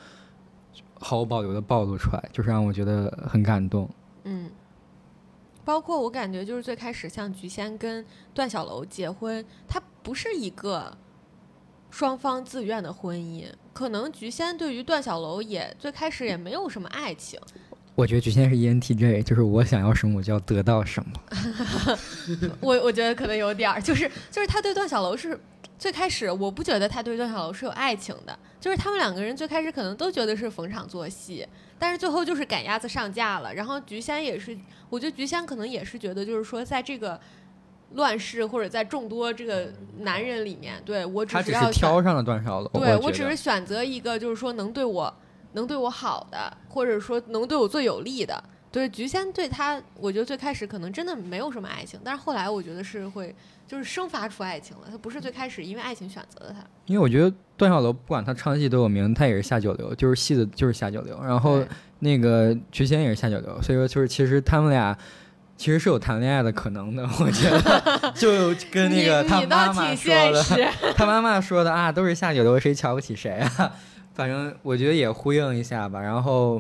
[0.97, 3.89] 毫无保留的暴露出来，就是让我觉得很感动。
[4.23, 4.49] 嗯，
[5.65, 10.97] 包括我感觉就是最开始像菊仙跟段小楼结婚，它不是一个
[11.91, 17.37] 双方自愿的婚姻，可能菊仙对于段小楼也最开始也没有什么爱情。
[17.95, 21.99] 我觉得菊仙是 ENTJ，就是我想要什么我就要得到什么。
[22.59, 25.39] 我我觉得可能有点儿，就是就是他对段小楼是
[25.79, 31.47] 最开始，我不觉得他对段小楼是有爱情的，就是他们两个人最开始可能都觉得是逢场作戏，
[31.79, 33.53] 但是最后就是赶鸭子上架了。
[33.53, 34.57] 然后菊仙也是，
[34.89, 37.17] 我觉得菊仙可能也是觉得，就是说在这个
[37.93, 45.13] 乱世或者在众多这个男人里面，对我只是只是要挑上了段小楼，对我我只是选择一个，就是说能对我
[45.55, 48.41] 能对我好的，或者说能对我最有利的。
[48.71, 53.33] 对菊仙对他，我觉得最开始可能真的没有什么爱情，但是后来我觉得是会
[53.65, 54.87] 就是生发出爱情了。
[54.91, 56.57] 他不是最开始因为爱情选择的他。
[56.85, 61.17] 因为我觉得段小楼不管他唱戏多有名，他也是下九流，就是戏的就是下九流。
[61.23, 61.63] 然后
[61.99, 64.97] 那个菊仙也是下九流，所以说就是其实他们俩
[65.55, 73.71] 其实是有谈恋爱的可能的，我觉得 就跟那个你倒挺妈妈说的，现实， 他妈妈说的啊，都是下九流，谁瞧不起谁啊？
[74.15, 76.01] 反正我觉得也呼应一下吧。
[76.01, 76.59] 然后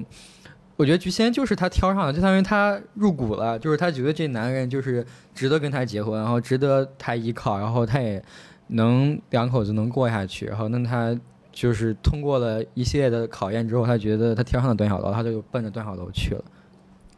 [0.75, 8.23] 我觉得菊仙就是他挑上的，就相当于他入股了，就是他觉得这男人就是值得跟他结婚，然后值得他依靠，然后他也
[8.67, 10.45] 能两口子能过下去。
[10.45, 11.17] 然后那他
[11.51, 16.43] 就是通过了一系列的考验之后，他觉得他挑上了段小楼，他就奔着段小楼去了。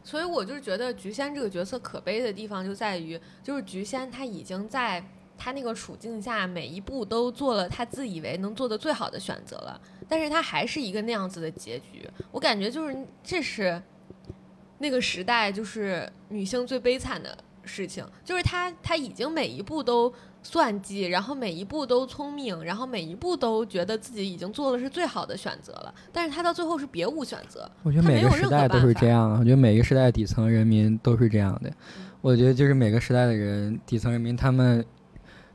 [0.04, 5.04] 所以我就是觉得菊仙这个角色可悲的地方就在于，就是菊仙她已经在
[5.38, 12.06] 她那个处境下每一步都做了他自以为能做的最好的选择了，但是他还是一个那样子的结局。
[12.32, 13.80] 我感觉就是这是
[14.78, 27.70] 那个时代就是女性最悲惨的事情，就是她她已经每一步都算计，然后每一步都聪明，然后每一步都觉得自己已经做的是最好的选择了，但是她到最后是别无选择。
[27.82, 31.72] 我觉得每个时代都是这样，我觉得每个时代底层人民都是这样的。
[32.20, 34.84] 我觉得就是每个时代的人，底层人民他们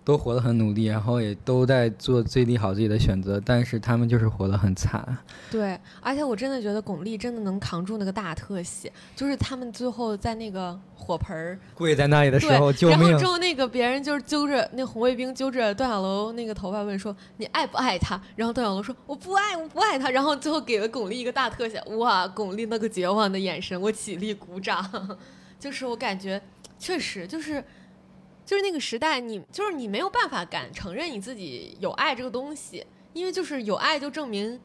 [0.03, 5.17] 都活得很努力，然后也都在做最利好自己的选择，但是他们就是活得很惨。
[5.49, 13.25] 对，而且我真的觉得巩俐真的能扛住那个大特写，就是他们最后在那个火盆儿，跪在那里的时，候，救命然后之！
[13.25, 18.21] 后那个别人就是揪着那红卫兵揪着段小楼那个头发问说你爱不爱他？
[18.35, 20.09] 然后段小楼说我不爱，我不爱他。
[20.09, 25.17] 然后最后给了巩俐一个大特写，哇，巩俐那个绝望的眼神，我起立鼓掌。
[25.57, 26.41] 就是我感觉
[26.77, 27.63] 确实就是。
[28.45, 34.59] 就是那个时代，你就是你没有办法敢承认你自己有爱这个东西，因为就是有爱就证明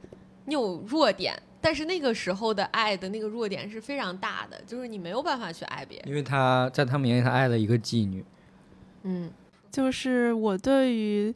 [0.46, 6.08] 你有弱点，但是那个时候的爱的那个弱点是非常大的，就是你没有办法去爱别人。
[6.08, 8.24] 因为他在他们眼里，他爱了一个妓女。
[9.04, 9.30] 嗯
[9.70, 11.32] 就是我对于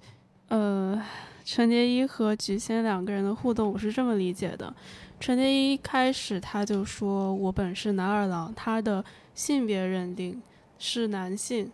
[0.49, 1.01] 呃
[1.45, 4.75] 陈蝶衣和菊仙两个人的互动，我是这么理解的。
[5.21, 10.43] 陈蝶衣一开始他就说我本是男二郎，他的性别认定
[10.79, 11.71] 是男性。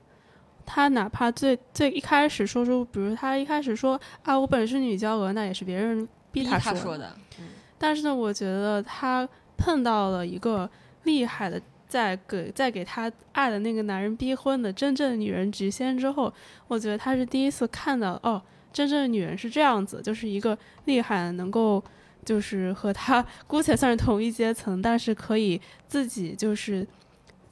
[0.71, 6.59] 他哪怕最最一开始说出，比如他一开始说啊我本是女娇娥，那也是别人逼他。
[6.75, 7.47] 说的，嗯
[7.79, 9.27] 但是呢，我觉得他
[9.57, 10.69] 碰到了一个
[11.05, 16.31] 厉害的，在给在给他爱的那个男人逼婚的真正的女人菊仙之后，
[16.67, 21.83] 我觉得他是第一次看到哦，真正的女人是这样子，就是一个厉害的能够。
[22.25, 26.87] 就是和他 姑且算是同一阶层，但是可以自己就是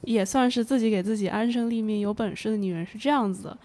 [0.01, 3.57] 也算是自己给自己安身立命、有本事的女人是这样子的。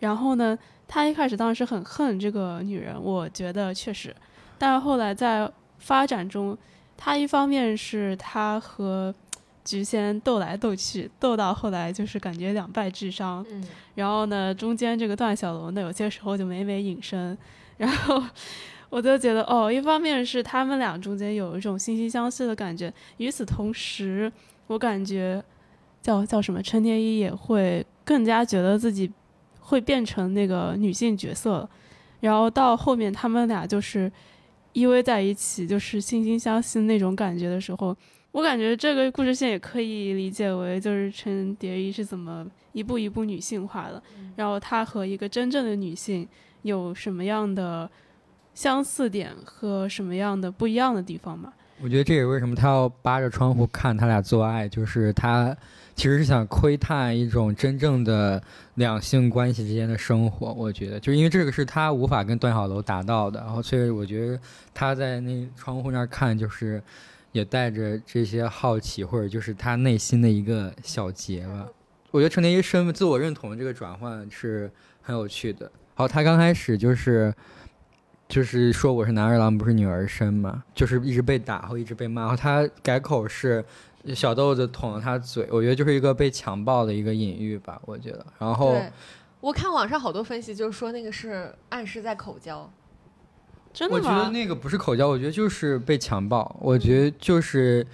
[0.00, 4.14] 然后呢，他一开始当然是很恨这个女人，我觉得确实，
[4.58, 6.56] 但是后来在发展中，
[6.96, 9.14] 他一方面是他和
[9.64, 13.44] 菊仙斗来斗去，斗到后来就是感觉两败俱伤。
[13.50, 17.38] 嗯然后呢，中间这个段小楼呢，有些时候就每每隐身，
[17.76, 18.20] 然后
[18.90, 24.30] 我就觉得哦，一方面是他们俩中间有一种惺惺相惜的感觉，与此同时，
[24.66, 25.42] 我感觉
[26.04, 29.10] 叫叫什么陈蝶衣也会更加觉得自己
[29.58, 31.70] 会变成那个女性角色了，
[32.20, 34.12] 然后到后面他们俩就是
[34.74, 37.96] 依偎在一起，就是惺惺相惜那种感觉的时候，
[38.32, 44.02] 我感觉这个故事线也可以理解为就是陈蝶衣是怎么一步一步女性化的，
[44.36, 46.28] 然后她和一个真正的女性
[46.60, 47.90] 有什么样的
[48.52, 51.50] 相似点和什么样的不一样的地方嘛？
[51.82, 55.56] 我觉得这也是为什么他要扒着窗户看他俩做爱，就是他
[55.94, 58.42] 其实是想窥探一种真正的
[58.74, 60.52] 两性关系之间的生活。
[60.52, 64.38] 我觉得，就是因为这个是他无法跟段小楼达到的，然后所以我觉得
[64.72, 66.82] 他在那窗户那儿看，就是
[67.32, 71.66] 也带着这些好奇，或者就是他内心的一个小结吧。
[72.10, 74.70] 我觉得陈蝶衣身份自我认同这个转换是
[75.02, 75.70] 很有趣的。
[75.94, 77.32] 好，他刚开始就是
[78.28, 82.28] 就是说我是男儿郎不是女儿身嘛，就是一直被打，然后一直被骂。
[82.28, 83.64] 后他改口是
[84.12, 88.26] 小豆子捅了他嘴，我觉得就是一个被强暴的一个隐喻吧，我觉得。
[88.38, 88.76] 然后，
[89.40, 92.68] 我看网上好多分析，就是说那个是暗示在口交。
[93.72, 94.30] 真的吗我觉得？
[94.30, 97.84] 那个不是口交，我觉得就是被强暴，我觉得就是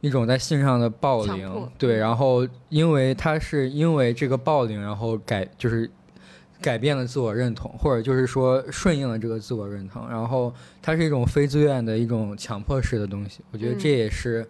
[0.00, 1.70] 一种在性上的暴凌。
[1.78, 5.88] 对，然后因为他是因为这个暴凌，然后改就是
[6.60, 10.52] 改变了自我认同，或者就是说顺应了这个自我认同，然后
[10.82, 13.40] 它是一种非自愿的一种强迫式的东西。
[13.52, 14.44] 我觉得这嗯也是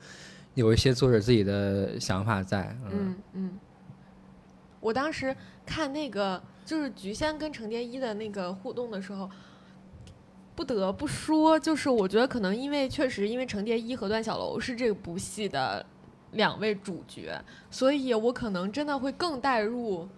[0.58, 2.76] 有一些作者自己的想法在。
[2.90, 3.58] 嗯嗯。
[4.80, 9.30] 我当时看那个就是菊仙跟程蝶衣的那个互动的时候，
[10.56, 15.84] 不得不说，就是我觉得可能因为确实因为程蝶衣和段小楼是这部戏的
[16.32, 17.40] 两位主角，
[17.70, 20.08] 所以我可能真的会更带入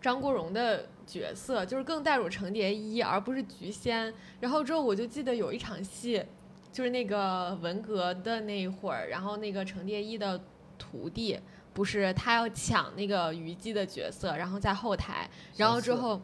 [0.00, 4.12] 张国荣的角色，就是更带入程蝶衣，而不是菊仙。
[4.40, 6.24] 然后之后我就记得有一场戏，
[6.72, 10.40] 就是那个文革的那一会儿，然后那个程蝶衣的
[10.78, 11.38] 徒弟。
[11.74, 16.20] 不是他要抢那个虞姬的角色，然后在后台，然后之后，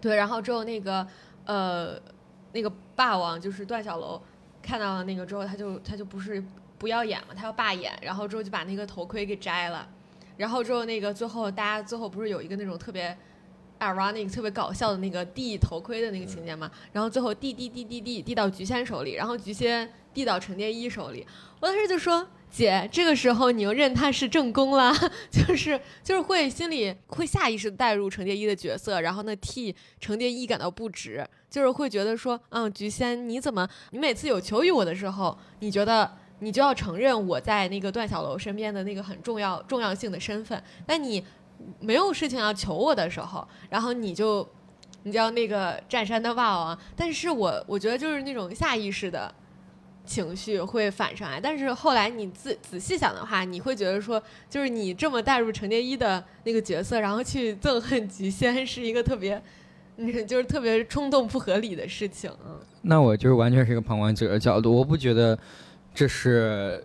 [0.00, 1.04] 对，然后之后那个
[1.46, 2.00] 呃
[2.52, 4.22] 那个霸王就是段小楼
[4.62, 6.40] 看到了那个之后，他就他就不是
[6.78, 9.88] 不要演了，他要罢演，然后之后就把那个头盔给摘了，
[10.36, 13.18] 然后之后那个最后大家最后不是有一个那种特别
[13.80, 21.26] ironic 特别搞笑的那个递头盔的那个情节嘛，然后最后递递递递递递到菊仙手里，然后菊仙递到程蝶衣手里，
[21.60, 22.26] 我当时就说。
[22.50, 24.90] 姐，这个时候你又认他是正宫了，
[25.30, 41.22] 就是就是会心里会下意识带入程蝶衣的角色，然后呢替程蝶衣感到不值，就是会觉得说，嗯，菊仙你怎么你每次有求于我的时候，你觉得你就要承认我在那个段小楼身边的那个很重要重要性的身份，但你
[41.80, 44.46] 没有事情要求我的时候，然后你就
[45.02, 49.32] 你叫那个占山的霸王，但是我我觉得就是那种下意识的。
[50.08, 54.18] 情绪会反上来，但是后来你仔仔细想的话，你会觉得说，
[54.48, 59.38] 就是你这么带入程蝶衣的那个角色，然后去憎恨菊仙，是一个特别，
[60.26, 62.32] 就是特别冲动不合理的事情。
[62.80, 65.38] 那我就是完全是一个旁观者的角度，我不觉得
[65.94, 66.82] 这是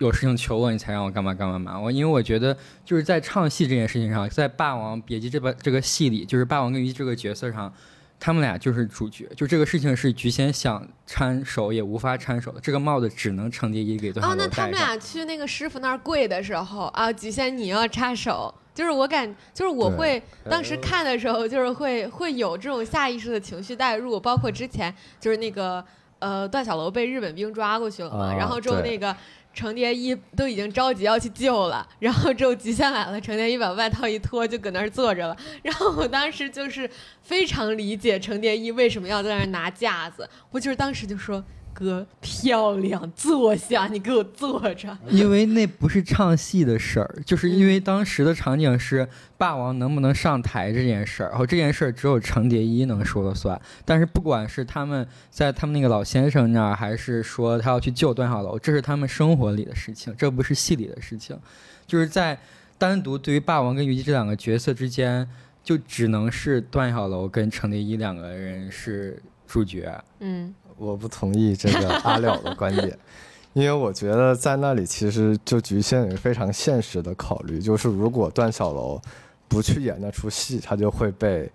[0.00, 1.78] 有事情求我你才让我干嘛干嘛嘛。
[1.78, 7.70] 我因为我觉得就是在唱戏这件事情上，在《霸王别姬》这个这个戏里，就是霸王跟虞姬这个角色上，
[8.18, 9.28] 他们俩就是主角。
[9.36, 14.72] 就这个事情是菊仙想搀手也无法搀手的，这个帽子只能程蝶衣给段小哦，那他们。
[14.72, 25.84] 俩去那个师傅那儿跪的时候啊，菊仙你要插手，就是我感，就是我会当时看的时候，就是会会有这种下意识的情绪带入，包括之前就是那个
[26.20, 29.14] 呃段小楼被日本兵抓过去了嘛，啊然后之后那个。
[29.52, 35.36] 程蝶衣都已经着急要去救了，然后之后极限来了，程蝶衣把外套一脱就搁那儿坐着了。
[35.62, 36.88] 然后我当时就是
[37.22, 44.96] 非常理解程蝶衣为什么要在那儿拿架子，我就是当时就说：“哥漂亮，坐下，你给我坐着。
[45.08, 53.60] ”因为那不是唱戏的事儿，就是因为当时的场景是霸王能不能上台这件事儿，然后这件事儿只有程蝶衣能说了算。
[53.84, 61.38] 但是不管是他们在他们那个老先生那儿，还是说他要去救段小楼，这是他们生活里的事情，这不是戏里的事情。
[61.86, 62.38] 就是在
[62.78, 65.28] 单独对于霸王跟虞姬这两个角色之间，
[65.64, 70.02] 就只能是段小楼跟程蝶衣两个人是主角。
[70.20, 72.98] 嗯我不同意这个阿廖的观点，
[73.52, 78.98] 因为我觉得在那里其实就局限于非常现实的考虑，就是如果段小楼
[79.46, 81.50] 不去演那出戏，他就会被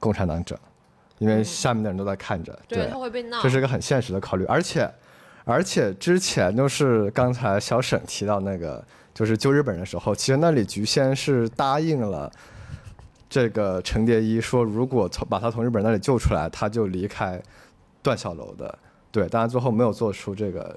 [0.00, 0.58] 共产党整，
[1.18, 2.58] 因为嗯下面的人都在看着。
[2.66, 3.40] 对，他会被闹。
[3.40, 4.90] 这是一个很现实的考虑，而且，
[5.44, 8.84] 而且之前就是刚才小沈提到那个，
[9.14, 12.28] 就是救日本人的时候，其实那里菊仙是答应了
[13.30, 17.40] 这个程蝶衣说，如果从把他从日本那里救出来，他就离开
[18.04, 18.78] 段小楼的。
[19.10, 20.76] 对，当然最后没有做出这个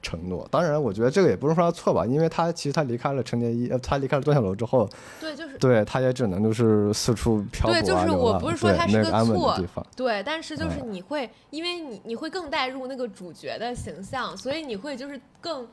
[0.00, 0.48] 承诺。
[0.50, 4.88] 当然，我觉得这个也不是说他错吧，因为他其实他离开了程蝶衣，呃，他离开了段小楼之后，
[5.20, 9.58] 对，就是对，他也只能就是四处漂泊啊，对就是我不是说他是个错。
[9.94, 15.66] 对，但是就是嗯你会，因为你你会更带入那个主角的形象，所以你会就是更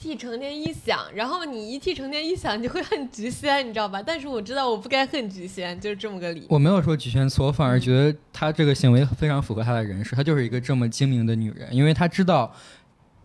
[0.00, 4.02] 替成天一想，然后你一替成天一想，你会恨菊仙，你知道吧？
[4.02, 6.46] 但是我知道我不该恨菊仙，就是这么个理。
[6.48, 12.50] 我没有说菊仙错，我反而觉得她这个行为非常符合她的人设，她就是一个这么精明的女人，因为她知道，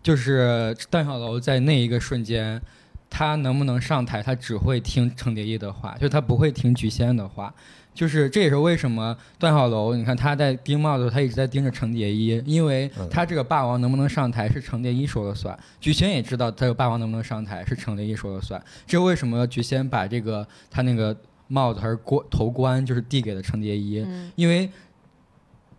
[0.03, 2.61] 就是段小楼在那一个瞬间，
[3.09, 7.53] 他能不能上台，他只会听程蝶衣的话，就是他不会听菊仙的话。
[7.96, 15.58] 就是这也是为什么段小楼，你看他在盯帽子，他一直在盯着程蝶衣，因为他这个霸王能不能上台是程蝶衣说了算。
[15.80, 18.62] 菊仙也知道这个霸王能不能上台是程蝶衣说了算。
[18.86, 21.18] 这为什么菊仙把这个他那个
[21.48, 24.04] 帽子还是冠头冠就是递给了程蝶衣？
[24.06, 24.70] 嗯因为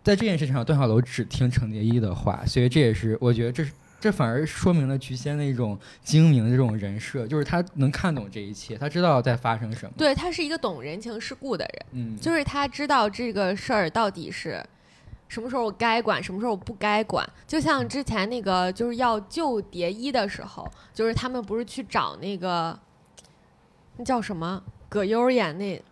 [0.03, 3.71] 在这件事情上，段小楼只听程蝶衣的话，所以这也是我觉得这是
[4.07, 9.91] 这反而说明了菊仙的一种精明的这种人设，就是他能看懂这一切，他知道在发生什么。
[9.97, 14.65] 对他是一个懂人情世故的人，嗯，就是他知道这个事儿到底是
[15.27, 17.29] 什么时候我该管，什么时候我不该管。
[17.45, 22.79] 就像之前那个就是要救蝶衣的时候，就是他们不是去找那个
[23.97, 25.83] 那叫什么葛优演那呃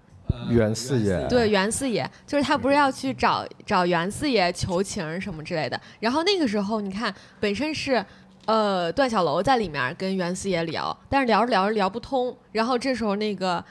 [0.49, 5.79] 袁四爷对袁四爷，就是他不是要去找找袁四爷求情什么之类的。
[5.99, 8.03] 然后那个时候你看，本身是
[8.45, 13.63] 呃段小楼在里面跟袁四爷聊，但是聊着聊着聊不通，然后这时候那个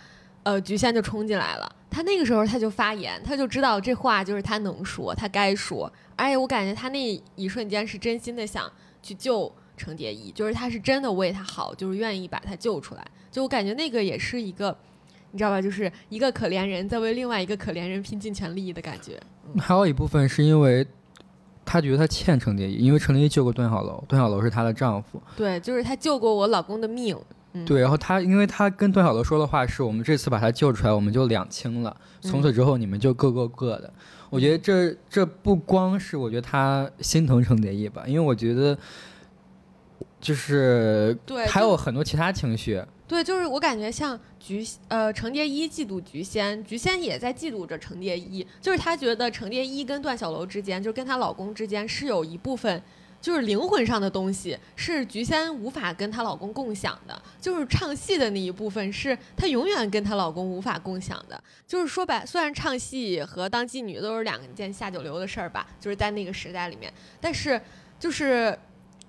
[0.43, 1.77] 呃菊仙就冲进来了。
[1.91, 5.93] 他那个时候他就发言，他就知道这话就是他能说，他该说。
[6.17, 8.71] 而且我感觉他那一瞬间是真心的想
[9.03, 13.05] 去救程蝶衣，就是他是真的为他好，就是愿意把他救出来。
[13.31, 14.77] 就我感觉那个也是一个。
[15.35, 15.61] 你知道吧？
[15.61, 19.20] 就是一个可怜人在为另外一个可怜人拼尽全力的感觉。
[19.59, 20.87] 还有一部分是因为
[21.64, 25.20] 他觉得他欠程蝶衣，因为程蝶衣救过段小楼，段小楼是她的丈夫。
[25.37, 27.18] 对，就是他救过我老公的命。
[27.55, 33.93] 嗯、对，然后他因为他跟段小楼说的话是我们这次把他救出来，我们就两清了，从此之后你们就各过各的。
[34.30, 38.78] 我觉得这这不光是我觉得他心疼程蝶衣吧，因为我觉得
[40.20, 41.18] 就是，
[41.49, 42.80] 还有很多其他情绪。
[43.07, 52.83] 对，就是我感觉像菊呃程蝶衣嫉妒菊仙，菊仙也在嫉妒着程蝶衣，就是她觉得程蝶衣跟段小楼之间，就是跟她老公之间是有一部分。
[53.21, 61.43] 就是灵魂上的东西是菊仙无法跟她老公共享的，就是唱戏的那一部分是她永远跟她老公无法共享的。
[61.67, 67.59] 就是说白，虽然唱戏和当妓女都是两件下九流的事儿吧，就是在那个时代里面，但是
[67.99, 68.59] 就是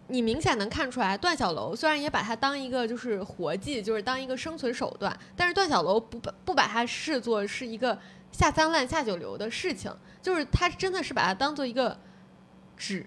[0.07, 7.97] 你明显能看出来，段小楼虽然也把他当一个就是活计，就是当一个生存手段，但是段小楼不不把他视作是一个
[8.31, 9.91] 下三滥下九流的事情，
[10.21, 11.97] 就是他真的是把他当做一个
[12.77, 13.05] 职。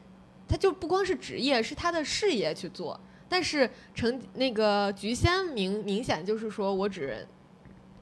[0.49, 2.99] 他就不光是职业，是他的事业去做。
[3.28, 7.26] 但是成那个菊仙明明显就是说我只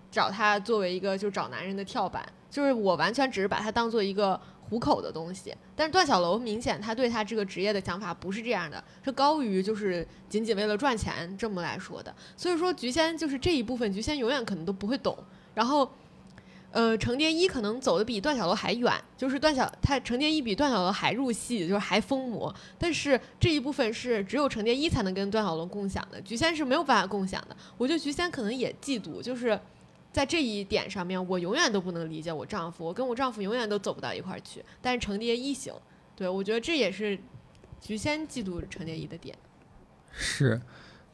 [0.09, 5.55] 找他作为一个就找男人的跳板，就是我完全只是把他当做一个糊口的东西。
[5.75, 12.15] 但是段小楼明显他对他这个职业的想法不是这样的，是高于就是仅仅为了赚钱这么来说的。
[12.37, 15.17] 所以说菊仙就是这一部分，菊仙永远可能都不会懂。
[15.55, 15.91] 然后。
[16.73, 22.55] 呃，程蝶衣可能走的比段小楼还远，就是段小他程蝶衣比段小楼还入戏，就是还疯魔。
[22.77, 27.57] 但是这一部分是只有程蝶衣才能跟段小楼共享的，菊仙是没有办法共享的。
[27.79, 29.59] 我觉得菊仙可能也嫉妒，就是
[30.17, 34.65] 在这一点上面，我永远都不能理解我丈夫，我跟我丈夫永远都走不到一块儿去。
[34.81, 35.75] 但是程蝶衣行，
[36.17, 37.19] 对我觉得这也是
[37.83, 39.37] 菊仙嫉妒程蝶衣的点。
[40.11, 40.59] 是，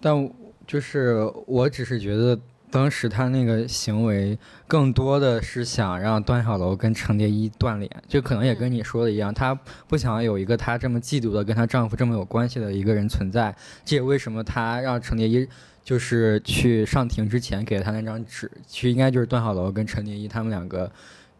[0.00, 0.32] 但
[0.68, 2.38] 就是我只是觉得。
[2.70, 9.55] 当时他那个行为更多的是想让段小楼跟程蝶衣断联，就可能也跟你说的一样，她
[9.86, 13.55] 不想有一个她这么嫉妒的跟她丈夫这么有关系的一个人存在。
[13.84, 15.46] 这也为什么她让程蝶衣
[15.85, 20.91] 就是去上庭之前给了他那张纸，其实应该就是段小楼跟程蝶衣他们两个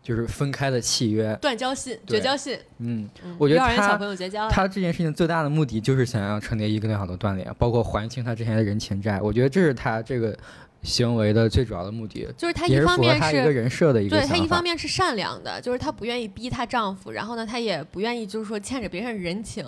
[0.03, 2.59] 就是分开的契约，断交信、绝交信。
[2.79, 3.99] 嗯，我觉得他
[4.49, 9.21] 他这件事情最大的目的就是想让程蝶衣跟段小楼断联，包括还清他之前的人情债。
[9.21, 10.37] 我觉得这是他这个。
[10.85, 19.65] 行为的最主要的目的，就是他一方面是一个人设的一个对他一方面是善良的，就是她不愿意逼她丈夫，然后呢，她也不愿意就是说欠着别人人情，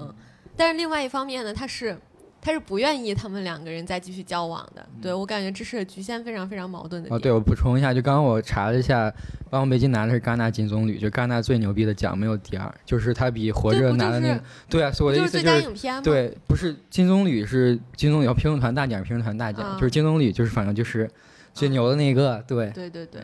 [0.56, 1.96] 但是另外一方面呢，她是
[2.44, 4.86] 她是不愿意他们两个人再继续交往的。
[5.00, 7.08] 对我感觉这是局限非常非常矛盾的。
[7.10, 9.08] 哦，对我补充一下，就刚刚我查了一下，
[9.48, 14.40] 《霸王别姬》拿的是戛纳金棕榈，就戛纳最牛逼的奖，没有第二，就是他比《活着》拿的那个。
[14.68, 21.10] 对啊，所以我的意思就是，对，不是金棕榈是金棕榈评论团大奖，评论团大奖就是金棕榈，就是反正就是。
[21.54, 23.22] 最牛的那个，对对对对，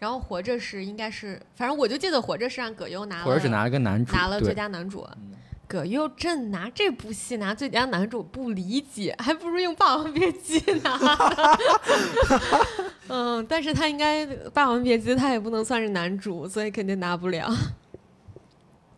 [0.00, 5.08] 然后活着是应该是，反正我就记得活着是让葛优拿了，活着只拿了个男主，拿了最佳男主。
[5.68, 10.98] 葛优正拿这部戏拿最佳男主不理解，还不如用《霸王别姬》拿。
[13.08, 17.54] 嗯，但是他应该《霸王别姬》他也不能算是男主，所以肯定拿不了。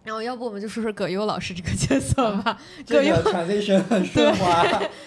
[0.05, 2.57] 然后要不我们就说说葛优老师这个角色吧。
[2.89, 3.17] 葛优。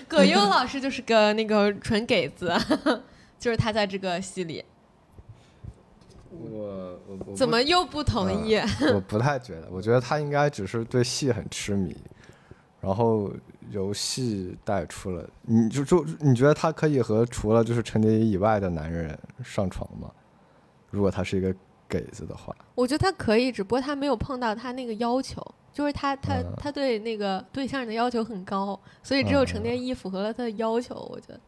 [0.07, 2.53] 葛优老师就是个那个纯给子，
[3.39, 4.63] 就是他在这个戏里。
[6.51, 8.57] 我我怎么又不同意？
[8.93, 11.95] 我不太觉得，我觉得他应该只是对戏很痴迷，
[12.81, 13.31] 然后
[13.71, 15.27] 游戏带出了。
[15.43, 20.11] 你就就你觉得他可以和除了就是陈蝶衣以外的男人上床吗？
[20.89, 21.53] 如果他是一个
[21.87, 30.95] 给子的话，我觉得他可以，只不过他没有碰到他那个要求，就是他他他对那个对象的要求很高，所以只有陈蝶衣符合了他的要求。
[31.11, 31.39] 我觉得。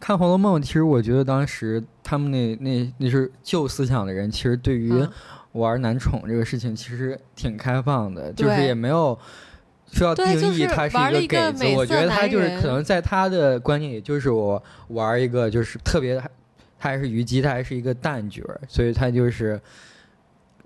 [0.00, 4.92] 看《红楼梦》，其实我觉得当时他们那那那是旧思想的人，其实对于
[5.52, 9.18] 玩男宠这个事情其实挺开放的，就是也没有
[9.86, 11.64] 需要定义他是一给子。
[11.76, 16.28] 我觉得他就是可能在他的观念，里就是我玩一个就是特别，他
[16.78, 19.60] 还是虞姬，他还是一个旦角儿，所以他就是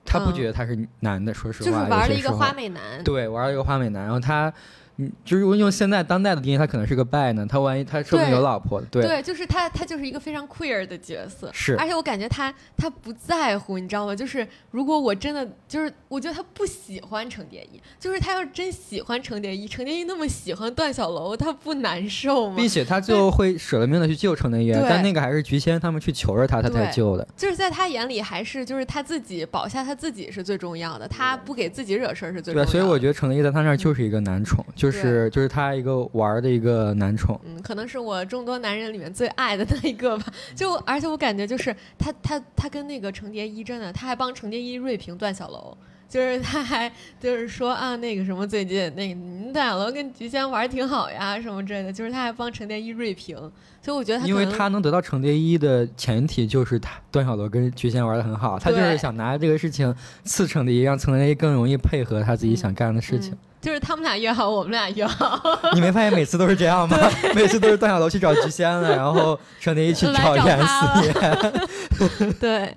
[0.04, 1.34] 他不嗯觉得他是男的。
[1.34, 3.04] 说实就是话，有些时候玩了一个花美男。
[3.04, 4.52] 对，玩了一个花美男，然后他，
[5.00, 14.14] 嗯，就是如果用现在当代的定义，他可能是个拜呢，他万一他说不定有老婆，对，对，就是他，他就是一个非常 queer 的角色，是而且我感觉他他不在乎，你知道吗？
[14.14, 22.68] 就是如果我真的就是，我觉得他不喜欢程蝶衣，就是他要是真喜欢程蝶衣，程蝶衣那么喜欢段小楼，他不难受吗并？
[22.68, 27.26] 且他最后会舍了命的去救程蝶衣，但那个还是菊仙他们去求着他，他才救的。
[27.36, 32.70] 就是在他眼里，还是就是他自己保下他自己是最重要的，他不给自己惹事儿是最重，要的。
[32.70, 37.40] 所以我觉得程蝶衣在他那儿就是一个男宠，就是就是他一个玩儿的一个男宠。
[37.44, 40.26] 嗯，可能是我众多男人里面最爱的那一个吧。
[40.54, 45.76] 就而且我感觉就是他他他跟那个程蝶衣真的，他还帮程蝶衣锐评段小楼。
[46.08, 51.92] 就是他还就是说啊，那个什么，最近那个你段小楼跟菊仙玩儿挺好呀，什么之类的。
[51.92, 53.36] 就是他还帮程蝶衣锐评，
[53.82, 63.34] 所以我觉得他因为他能得到程蝶衣的前提就是他段小楼跟菊仙玩的很好，他就是想拿这个事情刺程蝶衣，让程蝶衣更容易配合他自己想干的事情。
[63.34, 65.40] 嗯就是他们俩约好，我们俩约好，
[65.74, 66.96] 你没发现每次都是这样吗？
[67.34, 72.32] 每次都是段小楼去找菊仙了，然后程蝶衣去找找袁他四爷。
[72.40, 72.76] 对。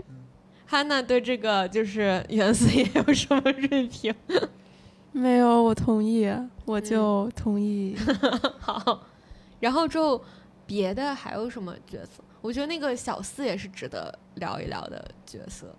[0.66, 4.16] 哈娜对这个就是袁四爷有什么锐评？
[5.12, 7.94] 没有，我同意，我嗯就同意。
[8.58, 9.02] 好，
[9.60, 10.24] 然后之后
[10.66, 12.24] 别的还有什么角色？
[12.40, 15.76] 我觉得那个小四也是值得聊一聊的角色。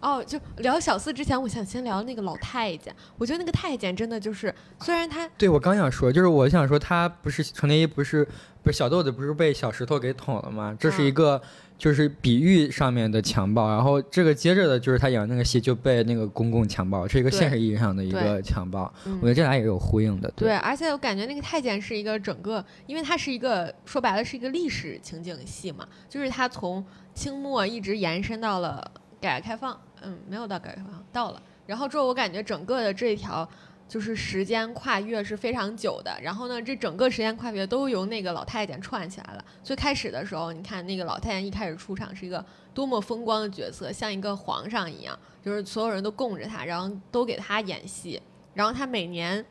[0.00, 2.94] 哦，就聊小四之前，我想先聊那个老太监。
[3.18, 8.26] 我觉得那个太监真的就是，虽然他对，我刚想说，就是我想说，他不是程蝶衣，不是
[8.62, 10.76] 不是小豆子，不是被小石头给捅了吗？
[10.78, 11.42] 这是一嗯个
[11.76, 18.92] 就是比喻上面的强暴，然后这个接着的就是他演那个戏就被那个公共强暴，是一个现实意义上的一个强暴。
[19.04, 20.30] 嗯我觉得这俩也有呼应的。
[20.36, 26.84] 对，而且我感觉那个太监是一个整个，因为它是一个说白了是一个历史情景戏嘛，就是它从
[27.14, 28.90] 清末一直延伸到了
[29.20, 31.42] 改革开放，嗯，没有到改革开放，到了。
[31.66, 33.48] 然后之后我感觉整个的这一条
[33.88, 39.44] 就是时间跨越是非常久的，然后呢，这整个时间跨越都由那个老太监串起来了。
[39.62, 48.20] 最开始的时候，你看那个老太监一开始出场是一个多么风光的角色，像一个皇上一样，就是所有人都供着他，然后都给他演戏，
[48.54, 49.44] 然后他每年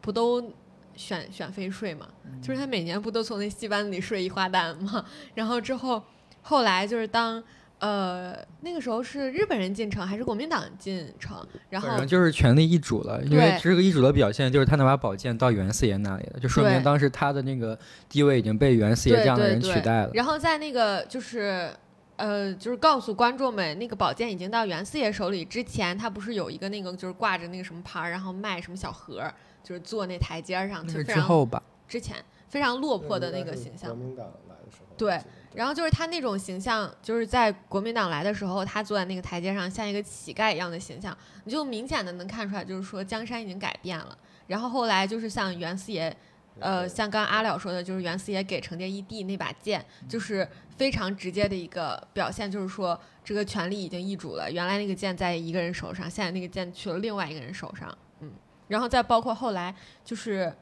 [0.00, 0.52] 不都
[0.96, 2.08] 选选妃睡嘛，
[2.42, 6.02] 就是他每年不都从那戏班子里睡一花旦嘛， 然后之后
[6.42, 7.42] 后来就是当
[7.84, 17.78] 呃那个时候是日本人进城还是国民党进城，然后就是权力易主了，因为这个易主的表现就是他那把宝剑到袁四爷那里了，就说明当时他的那个
[18.08, 20.10] 地位已经被袁四爷这样的人取代了。
[20.14, 21.70] 然后在那个就是。
[22.16, 33.98] 呃，就是告诉观众们，那个宝剑已经到袁四爷手里之前，他不是有一个那个就是挂着那个什么牌儿，然后卖什么小盒儿，就是坐那台阶上，那就是之后吧，之前非常落魄的那个形象国。
[33.98, 35.20] 民党来的时候，对
[35.54, 44.18] 然后就是他那种形象，就是在国民党来的时候，他坐在那个台阶上，像一个乞丐一样的形象，你就明显的能看出来，就是说江山已经改变了。
[44.48, 46.14] 然后后来就是像袁四爷，
[46.58, 50.46] 呃，像刚阿了说的，就是袁四爷给程蝶衣递那把剑，就是
[50.76, 54.50] 非常直接的一个表现，就是说这个权力已经易主了。
[54.50, 58.32] 原来那个剑在一个人手上，现在那个剑去了另外一个人手上，嗯，
[58.66, 59.72] 然后再包括后来
[60.04, 60.52] 就是。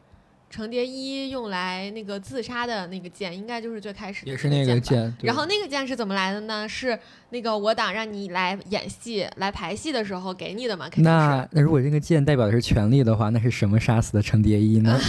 [0.53, 6.69] 程蝶衣用来那个自杀的那个剑，应该就是最开始也是那个剑然后那个剑是怎么来的呢？
[6.69, 6.97] 是
[7.31, 10.89] 那个我党让你来演戏、来排戏的时候给你的嘛？
[10.91, 11.09] 肯定是。
[11.11, 15.01] 那那如果这个剑代表的是权力的话，那是什么杀死的程蝶衣呢？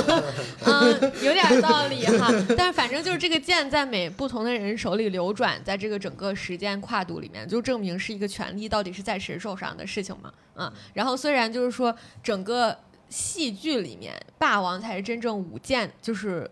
[0.64, 2.32] 嗯，有点道理哈。
[2.56, 10.32] 但是反正就是这个剑在每不同的人手里流转，在这个整个时间跨度里面，就证明是一个权力到底是在谁手上的事情嘛。
[10.58, 12.74] 嗯，然后虽然就是说整个
[13.08, 16.50] 戏剧里面霸王才是真正舞剑，就是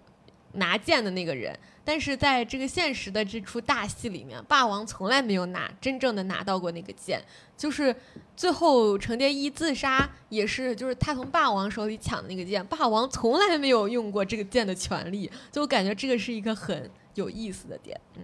[0.52, 1.58] 拿剑的那个人。
[1.86, 7.20] 但是在这个现实的这出大戏里面，霸王从来没有拿真正的拿到过那个剑，
[7.58, 7.94] 就是
[8.34, 18.22] 最后程蝶衣自杀也是，就是他从霸王手里抢的那个剑，霸王从来没有用过这个剑的权利，就我感觉这个是一个很有意思的点，嗯。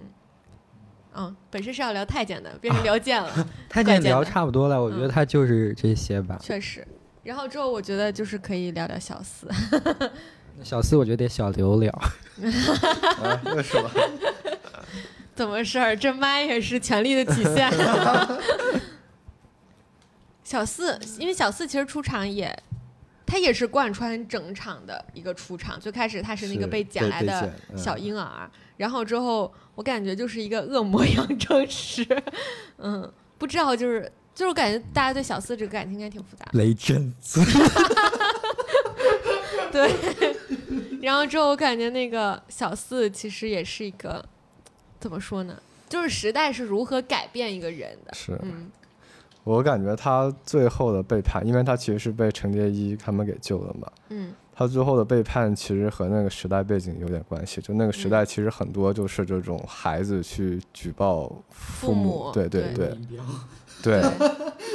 [1.12, 6.38] 嗯，本身是要聊太监的，变成聊剑了，太监聊差不多了，我觉得嗯他就是这些吧。
[6.40, 6.86] 确实。
[7.22, 9.48] 然后之后，我觉得就是可以聊聊小四，
[10.64, 11.90] 小四我觉得得小刘聊，
[13.22, 13.90] 啊，为什么？
[15.34, 15.96] 怎么事儿？
[15.96, 17.70] 这麦也是权力的体现。
[20.44, 22.54] 小四，因为小四其实出场也
[23.24, 25.78] 他也是贯穿整场的一个出场。
[25.78, 32.04] 最开始他是那个被捡来的小婴儿，然后之后我感觉就是一个恶魔养成师，
[32.78, 34.10] 嗯，不知道就是
[34.40, 36.46] 就是感觉大家对小四这个感情应该挺复杂。
[36.52, 37.42] 雷震子，
[39.70, 39.94] 对，
[41.02, 44.24] 然后之后我感觉那个小四其实也是一个
[44.98, 45.60] 怎么说呢？
[45.90, 48.14] 就是时代是如何改变一个人的？
[48.14, 48.70] 是，嗯。
[49.44, 53.92] 我感觉他最后的背叛，因为他其实是被程蝶衣他们给救了嘛。
[54.08, 54.32] 嗯。
[54.54, 62.96] 他最后的背叛其实和那个时代背景有点关系，就那个时代其实很多就是这种孩子去举报父母，对对对，
[63.82, 64.02] 对，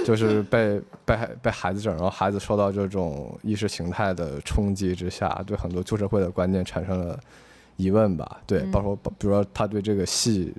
[0.06, 7.20] 就是被被被孩子整，然后孩子受到这种意识形态的冲击之下，对很多旧社会的观念产生了
[7.76, 8.42] 疑问吧。
[8.46, 10.54] 对，包括比如说他对这个戏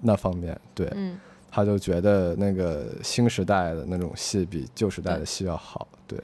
[0.00, 0.90] 那方面，对。
[1.54, 6.18] 他就觉得那个新时代的那种戏比旧时代的戏要好，对。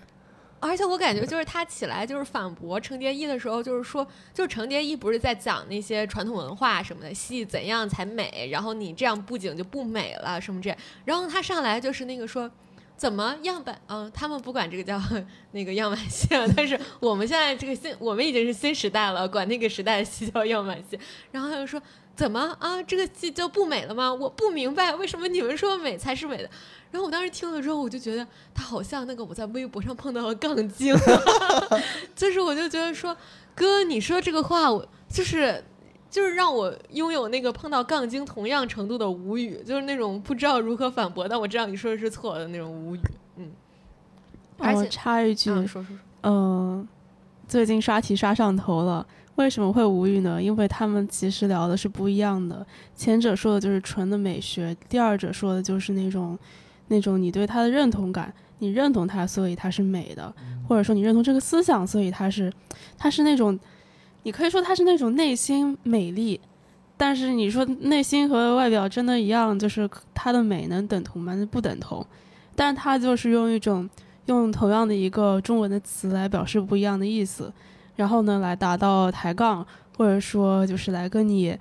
[0.60, 12.50] 而且我感觉就是他起来就是反驳程蝶衣的时候，就是说，就是程蝶衣不是在讲那些传统文化什么的戏怎样才美，然后你这样布景就不美了什么这，然后他上来就是那个说，
[12.96, 13.80] 怎么样板？
[13.88, 15.00] 嗯，他们不管这个叫
[15.52, 20.98] 那个样板戏，但是我们现在这个新，我们已经是新时代了，管那个时代的戏叫样板戏。
[21.30, 21.80] 然后他就说。
[22.18, 22.82] 怎么啊？
[22.82, 24.12] 这个戏就不美了吗？
[24.12, 26.50] 我不明白为什么你们说美才是美的。
[26.90, 30.92] 然后我当时听了之后，我就觉得他好像那个我在微博上碰到了杠精，
[32.16, 33.16] 就是我就觉得说，
[33.54, 35.62] 哥，你说这个话，我就是
[36.10, 43.00] 就是让我拥有那个碰到杠精同样程度的无语，就是那种不知道如何反驳，但我知道你说的是错的那种无语。
[43.36, 43.52] 嗯，
[44.58, 46.88] 而且插一句，说说说，嗯，
[47.46, 49.06] 最近刷题刷上头了。
[49.38, 50.42] 为什么会无语呢？
[50.42, 52.66] 因为他们其实聊的是不一样的。
[52.96, 56.36] 前者说的就是纯的美学，第二者说的就是那种，
[56.88, 60.34] 那种你对他的认同感，你认同他，所以他是美的，
[60.66, 62.52] 或者说你认同这个思想，所以他是，
[62.98, 63.56] 他是那种，
[64.24, 66.40] 你可以说他是那种内心美丽，
[66.96, 71.32] 但是你说内心和外表真的一样，就是他的美能等同吗？
[71.48, 72.04] 不等同，
[72.56, 73.88] 但是他就是用一种
[74.26, 77.52] 用同样的一个中文的词来表示不一样的意思。
[77.98, 81.58] 然后呢，来达到抬杠，或者说就是来跟你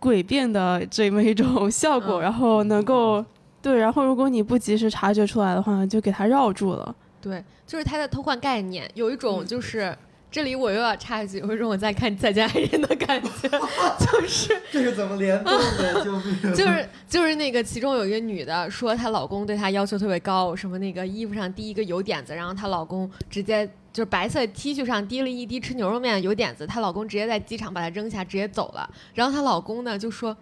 [0.00, 3.24] 诡辩的这么一种 效果，然后能够
[3.60, 6.94] 对，然后如果你不及时察觉出来的话，就给他绕住了。
[7.20, 9.94] 对，就是他在偷换概念，有一种就是。
[10.30, 13.48] 这里我又要插一句，有一种我在看《再见爱人》的感觉，
[13.98, 16.04] 就是这是怎么联动的？
[16.04, 16.42] 救命！
[16.54, 23.66] 就是就是那个其中有一个女的说她老公对她要求特别高，什么那个衣服上第一个油点子，然后她老公直接
[23.98, 28.88] 就是白色 T 恤上滴了一滴吃牛肉面的油点子，她老公直接在机场把她扔下，直接走了。
[29.12, 30.36] 然后她老公呢就说。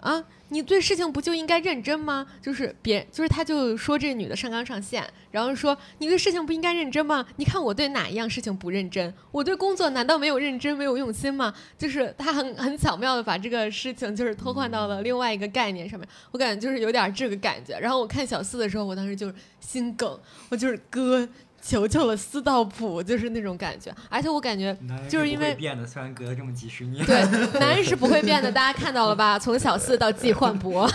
[0.00, 2.26] 啊，你对事情不就应该认真吗？
[2.40, 7.22] 就是别，就是他就说这女的上纲上线，然后说你对事情不应该认真吗？
[7.36, 9.12] 你看我对哪一样事情不认真？
[9.30, 11.52] 我对工作难道没有认真、没有用心吗？
[11.76, 17.78] 就是他很很巧妙的把这个事情就是偷换到了另外一个概念上面，我感觉就是有点这个感觉。
[17.78, 21.28] 然后我看小四的时候，我当时就是心梗，我就是哥。
[21.62, 24.76] 求求了，四道谱就是那种感觉，而且我感觉
[25.08, 27.22] 就是因为变的，虽然隔了这么几十年，对，
[27.60, 29.38] 男人是不会变的，大家看到了吧？
[29.38, 30.90] 从小四到季焕博，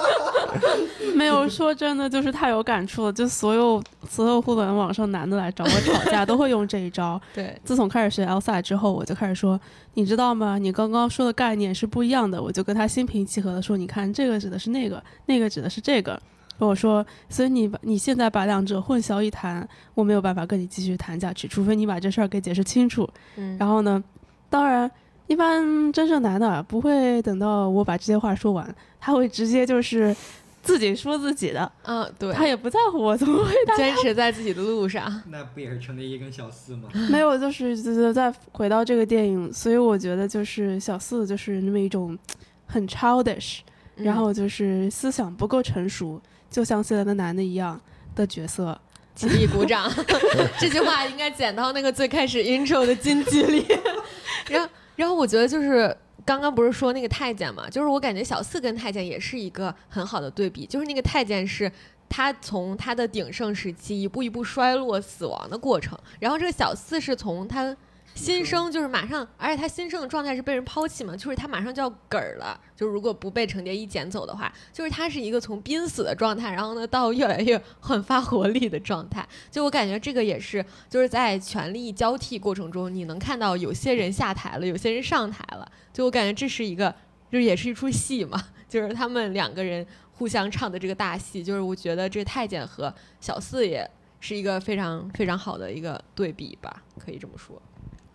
[1.14, 3.12] 没有说真的，就是太有感触了。
[3.12, 7.20] 就所有所有互联网上男的来找我吵架，都会用这一招。
[7.34, 9.58] 对，自从开始学 Elsa 之后，我就开始说，
[9.94, 10.58] 你知道吗？
[10.58, 12.40] 你刚刚说的概念是不一样的。
[12.40, 16.20] 我就跟他心平气和的说，你看这个指的是那个，那个指的是这个。
[16.58, 23.08] 跟我说，所以你把你现在把两者混淆一谈，我没有办法跟你继续谈下去，除非你把这事儿给解释清楚。
[23.36, 24.02] 嗯，然后呢，
[24.50, 24.90] 当然，
[25.28, 30.14] 一般真正男的不会等到我把这些话说完，他会直接就是
[30.62, 31.70] 自己说自己的。
[31.84, 35.22] 嗯，对，他也不在乎我怎么回答，坚持在自己的路上。
[35.30, 36.88] 那不也是陈立一跟小四吗？
[37.08, 42.18] 没有，就是再回到这个电影，所以我觉得就是小四就是那么一种
[42.66, 43.60] 很 childish，
[43.94, 46.20] 然后就是思想不够成熟。
[46.50, 47.80] 就像现在的男的一样
[48.14, 48.78] 的角色，
[49.14, 49.90] 起立鼓掌。
[50.58, 53.66] 这句话应该剪到那个最开始 intro 的金句里。
[54.48, 60.66] 然后，然后我觉得就是刚刚不是说那个太监嘛，就是我感觉小四跟太监也是一个很好的对比。
[60.66, 61.70] 就是那个太监是
[62.08, 67.76] 他从他的鼎盛时期一步一步衰落死亡的过程，然后这个小四是从他。
[68.14, 72.60] 新生就是马上，而且他新生的状态是被人抛弃嘛，就是他马上就要嗝儿了。
[72.74, 79.26] 就是如果不被程蝶衣捡走的话，就是他是一个从濒死的状态，然后呢到越来越 焕发活力的状态。
[79.50, 85.70] 就我感觉这个也是，就是在权力交替过程中，你能看到有些人下台了，有些人上台了。
[85.92, 86.92] 就我感觉这是一个，
[87.30, 91.44] 就也是一出戏嘛， 就是他们两个人互相唱的这个大戏。
[91.44, 93.88] 就是我觉得这太监和小四也。
[94.20, 97.62] 是一个非常非常好的一个对比吧，可以这么说。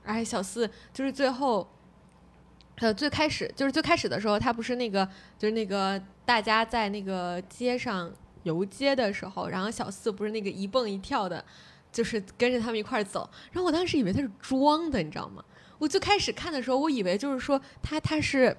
[0.05, 1.67] 而且小四就是最后，
[2.75, 8.11] 呃，最开始就是最开始的时候，他不是那个就是那个大家在那个街上
[8.43, 11.43] 游街的时候，然后小四不是那个一蹦一跳的，
[11.91, 13.29] 就是跟着他们一块走。
[13.51, 15.43] 然后我当时以为他是装的，你知道吗？
[15.79, 18.55] 我最开始看的时候，我以为就是说他他是，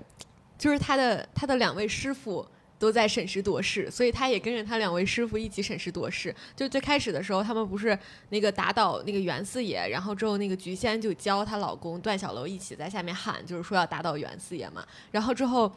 [0.59, 2.47] 就是他的他的两位师傅。
[2.79, 6.35] 都在审时度势，所以他也跟着他两位师傅一起审时度势。
[6.55, 7.99] 就最开始的时候，他们不是
[8.31, 14.85] 那个打倒那个袁四爷，然后之后那个菊仙就教她老公段小楼一起在下面喊，就是说要打倒袁四爷嘛。
[15.11, 15.71] 然后之后，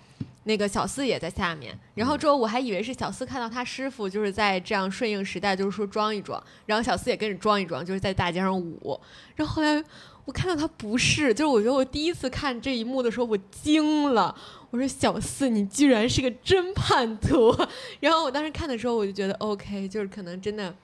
[0.44, 1.78] 那个小四也在下面。
[1.94, 6.42] 然后之后我还以为是小四看到他师傅就是在这样顺应时代，就是说装一装。
[6.66, 9.00] 然后小四也跟着装一装，就是在大街上舞。
[9.36, 9.84] 然后后来
[10.28, 14.36] 我看到他不是，就是我觉得我第一次看这一幕的时候，我惊了。
[14.70, 17.56] 我说小四，你居然是个真叛徒！
[18.02, 20.76] 然后我当时看的时候，我就觉得 OK，就是可能真的。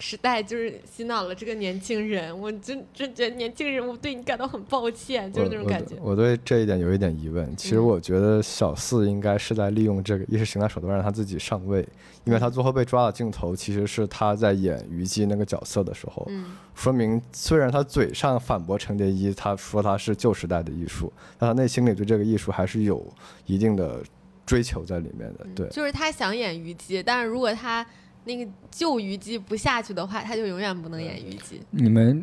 [0.00, 5.96] 时代就是洗脑了这个年轻人，我真真觉得年轻人，我对你感到很抱歉，就是那种感觉。
[6.00, 7.56] 我对这一点有一点疑问。
[7.56, 11.86] 其实我觉得小四应该是在利用这个意识形态手段让他自己上位，
[12.24, 16.28] 因为他最后被抓的镜头其实是他在演虞姬那个角色的时候，
[16.76, 23.04] 说明虽然他嘴上反驳程蝶衣，他说他是旧时代的艺术，但他内心里对这个艺术还是有
[23.46, 24.00] 一定的
[24.46, 25.46] 追求在里面的。
[25.56, 27.84] 对，就是他想演虞姬，但是如果他。
[28.28, 31.62] 那个旧虞姬不下去的话，他就永远不能演虞姬。
[31.70, 32.22] 你们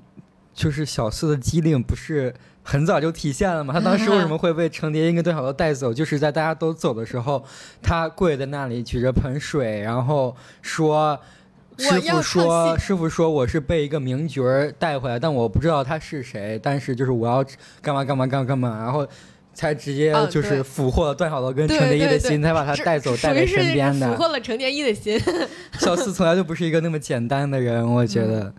[0.54, 2.32] 就是小四的机灵，不是
[2.62, 3.74] 很早就体现了吗？
[3.74, 5.92] 他当时为什么会被程蝶衣跟段小楼带走？
[5.92, 7.44] 就是在大家都走的时候，
[7.82, 11.20] 他跪在那里举着盆水，然后说
[11.80, 16.60] ：“师傅说，师傅说我是被一个名角儿带回来，但我不知道他是谁。
[16.62, 17.44] 但是就是我要
[17.82, 19.08] 干嘛干嘛干嘛干嘛，然后。”
[19.56, 24.12] 才直接就是俘获了段小楼跟程蝶衣的心，才把他带走带在身边的。
[24.12, 25.20] 俘获了程蝶衣的心。
[25.80, 28.54] 小四从来就不是一个那么简单的人，我觉得。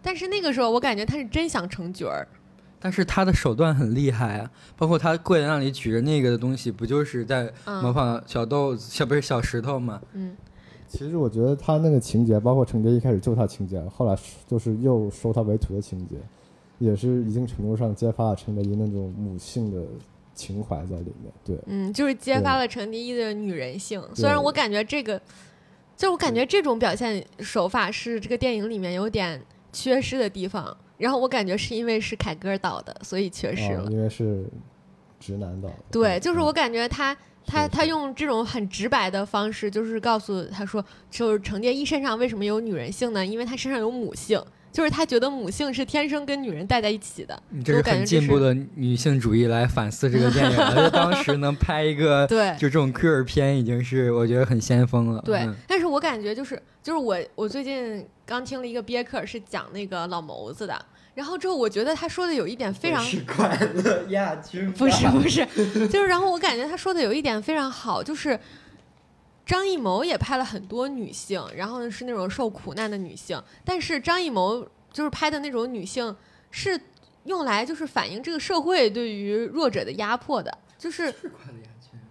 [0.00, 2.26] 但是那个时候，我感觉他是真想成角儿。
[2.82, 7.52] 但是他的手段很厉害啊，包括他跪在那里举着那个的东西，不就是在
[7.82, 10.00] 模仿小豆子，小不是小石头吗？
[10.14, 10.34] 嗯。
[10.88, 16.16] 其实我觉得他那个情节，包括程蝶一开始救他情节，后来就是又收他为徒的情节，
[16.78, 19.82] 也是一定程度上揭发了程蝶衣那种母性的。
[20.40, 24.02] 情怀在里面，对，嗯，就是揭发了程蝶衣的女人性。
[24.14, 25.20] 虽然我感觉这个，
[25.96, 29.38] 就我感觉这种表现手法是这个电影里面有点
[29.70, 30.74] 缺失的地方。
[30.96, 33.90] 然后我感觉是因为是凯歌导的，所以缺失了。
[33.90, 34.46] 因为是
[35.18, 35.68] 直男导。
[35.90, 37.16] 对，就是我感觉他
[37.46, 43.24] 他他用这种很直白的方式，就是告诉他说，就是程蝶衣身上为什么有女人性呢？
[43.24, 44.42] 因为他身上有母性。
[44.72, 50.56] 就是他觉得母性是天生跟女人带在一起的，你这是很进步的女性主义来反思这个电影。
[50.56, 50.88] 了。
[50.90, 55.20] 当时能拍一个 对，就这种 queer 片，已经是我觉得很先锋了。
[55.22, 65.44] 对，但是我感觉就是就是我我最近刚听了一个憋客，是讲那个老谋子的，然后之后我觉得他说的有一点非常是快乐亚军，不是不是，
[65.88, 68.38] 就是然后我感觉他说的有一点非常好，就是。
[69.50, 76.14] 张艺谋也拍了很多女性，然后呢是那种受苦难的女性，但是张艺谋就是拍的那种女性
[76.52, 76.80] 是
[77.24, 81.12] 用来就是反映这个社会对于弱者的压迫的，就是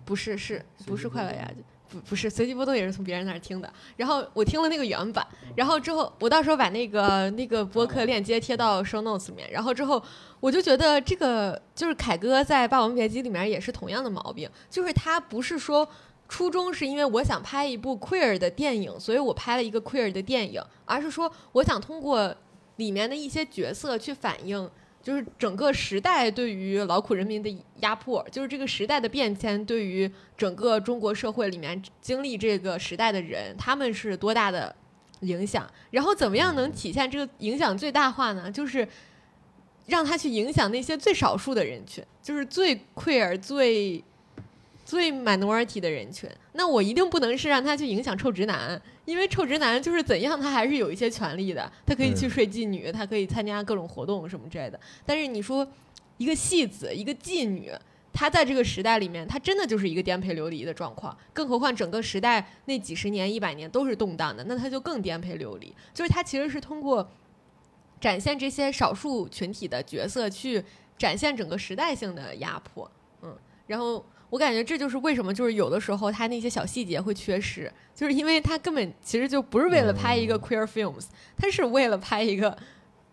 [0.03, 1.63] 不是是不是快乐亚军？
[1.87, 5.25] 不不是随机波动也是从别人那儿听的，然后我听了那个原版，
[5.55, 10.03] 然后之后我到时候把那个那个播客链接贴到 show notes 里面，然后之后
[10.41, 15.87] 我就觉得这个就是凯哥在《霸王别姬》里面也是同样的毛病，就是他不是说。
[16.29, 22.33] 初衷是因为我想拍一部 queer 的电影，所以我拍了一个 queer 的电影，而是说我想通过
[22.75, 24.69] 里面的一些角色去反映，
[25.01, 34.73] 就是整个时代对于劳苦人民的压迫，就是这个时代的变迁对于整个中国社会里面经历这个时代的人，他们是多大的
[35.21, 38.51] 影响，然后怎么样能体现这个影响最大化呢？
[38.51, 38.87] 就是
[39.87, 44.03] 让他去影响那些最少数的人群，就是最 queer 最。
[44.89, 54.79] 最 minority 的人群，那我一定不能是让他去影响臭直男，因为臭直男就是怎样，他还是有一些权利的，他可以去睡妓女，他可以参加各种活动什么之类的。
[55.05, 55.67] 但是你说
[56.17, 57.71] 一个戏子，一个妓女，
[58.11, 61.15] 他在这个时代里面，他真的就是一个颠沛流离的状况。
[61.33, 65.71] 更何况整个时代那几十年、一百年都是动荡的，那他就更颠沛流离。
[65.93, 67.07] 就是他其实是通过
[68.01, 70.63] 展现这些少数群体的角色，去
[70.97, 72.89] 展现整个时代性的压迫。
[73.21, 73.37] 嗯，
[73.67, 74.03] 然后。
[74.29, 81.05] 我感觉这就是为什么，就是有的时候他那些小细节会缺失，就是因为他根本其实就不是为了拍一个 queer films，
[81.35, 82.55] 他是为了拍一个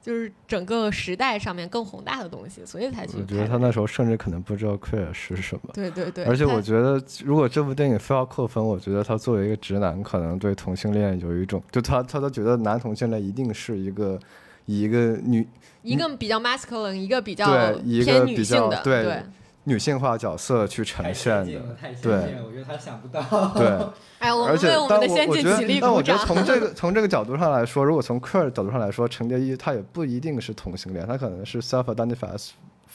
[0.02, 3.16] 就是整个时代上面更宏大的东西，所以才去。
[3.16, 5.70] 我觉得他那时候甚至可能不知道 queer 是什么。
[5.72, 6.24] 对对对。
[6.26, 14.20] 而且我觉得，如果这部电影非要扣分，我觉得他作为一个直男，可能对同性恋有一种，就他他都觉得男同性恋一定是一个
[14.66, 15.44] 以一个女
[15.82, 17.72] 一个比较 masculine，一个比较
[18.04, 19.22] 偏女性的对。
[19.68, 21.60] 女性化角色去呈现的，
[22.00, 23.20] 对，我觉得他想不到。
[23.48, 23.66] 对，
[24.20, 32.50] 哎，我们为我们的先进起立但我觉得从这个 从这个角度上来说，如果从 queer 角度上来说，程蝶衣他也不一定是同性恋，他可能是 self-identified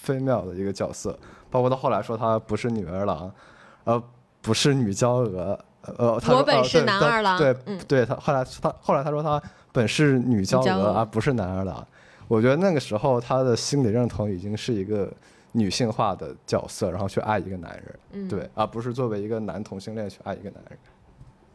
[0.06, 1.18] female 的一个角色。
[1.50, 3.30] 包括到后来说他不是女儿郎，
[3.84, 4.02] 呃，
[4.42, 5.60] 不是女娇娥，
[5.98, 7.38] 呃，我 本是男儿郎。
[7.38, 7.54] 对，
[7.86, 9.42] 对他后来他后来他说他
[9.74, 11.86] 本是女娇娥，而不是男儿郎。
[12.30, 15.12] 我觉得那个时候他的心理认同已经是一个。
[15.54, 17.82] 女性化的角色，然后去爱一个男
[18.12, 20.78] 人，对，而不是作为一个男同性恋去爱一个男人。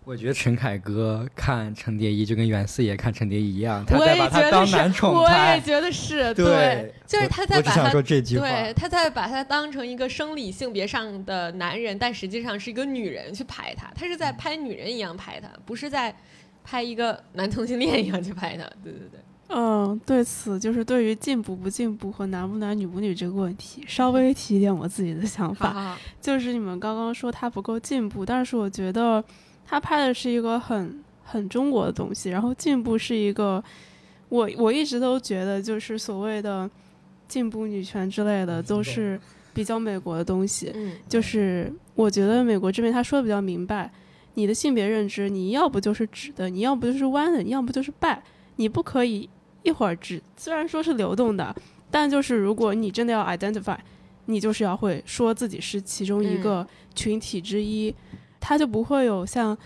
[0.05, 5.51] 我觉得陈凯歌看程蝶衣就跟袁四爷看程蝶衣一样，他在把他当男宠拍。
[5.51, 16.15] 我也觉得是，对，就是他在把他对他在把他当成一个生理性别上的男人，但实际上是一个女人去拍他，他是在拍女人一样拍他，不是在
[16.63, 18.63] 拍一个男同性恋一样去拍他。
[18.85, 19.19] 对对对。
[19.49, 25.97] 嗯，对此就是对于进步不进步和男不男女不女这个问题，稍微提一点我自己的想法。
[26.21, 29.23] 就是你们刚刚说他不够进步，但是我觉得
[29.65, 32.29] 他拍的是一个很很中国的东西。
[32.29, 33.63] 然后进步是一个，
[34.29, 36.69] 我我一直都觉得就是所谓的
[37.29, 39.19] 进步女权之类的都是
[39.55, 40.73] 比较美国的东西。
[40.75, 43.89] 嗯，就是我觉得美国这边他说的比较明白，
[44.35, 48.21] 你的性别认知你要不就是直的，你要不就是弯的，你要不就是拜，
[48.57, 49.31] 你不可以。
[49.67, 51.55] 一会儿只虽然说是流动的，
[51.91, 53.77] 但就是如果你真的要 identify，
[54.27, 57.95] 你就是要会说自己是其中一个群体之一，
[58.41, 59.57] 它就不会有像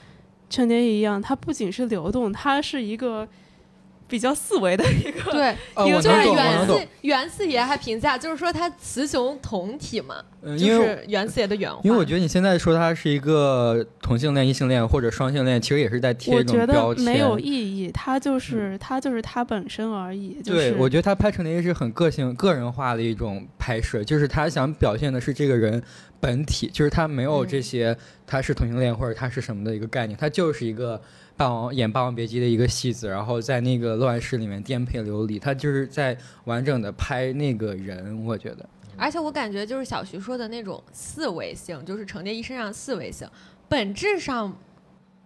[0.48, 3.28] 陈蝶一样，它不仅是流动，它是一个。
[4.10, 5.56] 比较四维的一个，对，
[5.86, 10.16] 一个就是袁四袁四爷还评价，就是说他雌雄同体嘛，
[10.58, 11.80] 就是袁四爷的原话。
[11.84, 17.04] 因为我觉得你现在说他是一个同性恋、异性恋或者双性恋，其实也是在贴一种标签。
[17.04, 20.42] 没有意义，他就是他就是他本身而已。
[20.44, 25.80] 对，我觉得他拍成的也是很个性、个人化的一种拍摄，就是他想表现的是这个人
[26.18, 27.96] 本体，就是他没有这些
[28.26, 31.00] 他是同性恋或者他是什么的一个概念，他就是一个。
[31.40, 36.14] 霸王演《霸王别姬》的一个戏子，然后在那个乱世里面颠沛流离，他就是在
[36.44, 38.68] 完整的拍那个人，我觉得。
[38.94, 43.26] 而且我感觉就是小徐说的那种四维性，就是程蝶衣身上四维性，
[43.70, 44.54] 本质上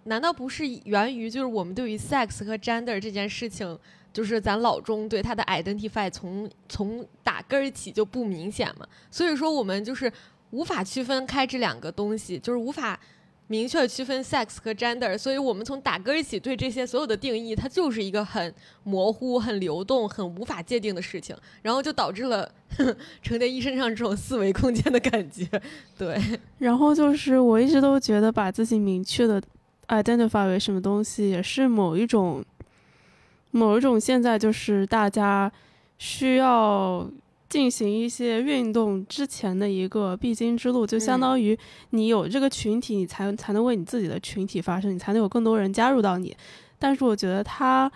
[0.04, 3.76] 难道不是源于就是我们对于 sex 和 gender 这件事情，
[4.12, 8.86] 就是咱老中对他的 identify 从从打根儿起就不明显嘛？
[9.10, 10.12] 所以说我们就是
[10.50, 13.00] 无法区分开这两个东西，就是无法。
[13.46, 18.52] 明确区分 sex 和 gender，所以我们从打歌一起对这些所有的定义，它就是一个很
[18.84, 22.50] 模糊、很流动、很无法界定的事情，然后就导致了
[23.22, 25.46] 程蝶衣身上这种四维空间的感觉。
[25.98, 26.18] 对，
[26.58, 29.42] 然后就是我一直都觉得把自己明确的
[29.88, 32.42] identify 为什么东西，也是某一种
[33.50, 35.52] 某一种现在就是大家
[35.98, 37.06] 需要。
[37.54, 41.56] 进行一些运动之前的一个必经之路，就相当于
[41.90, 46.36] 你有这个群体，你才才能为你自己的群体发声，你才能有更多人加入到你。
[46.80, 47.88] 但是我觉得他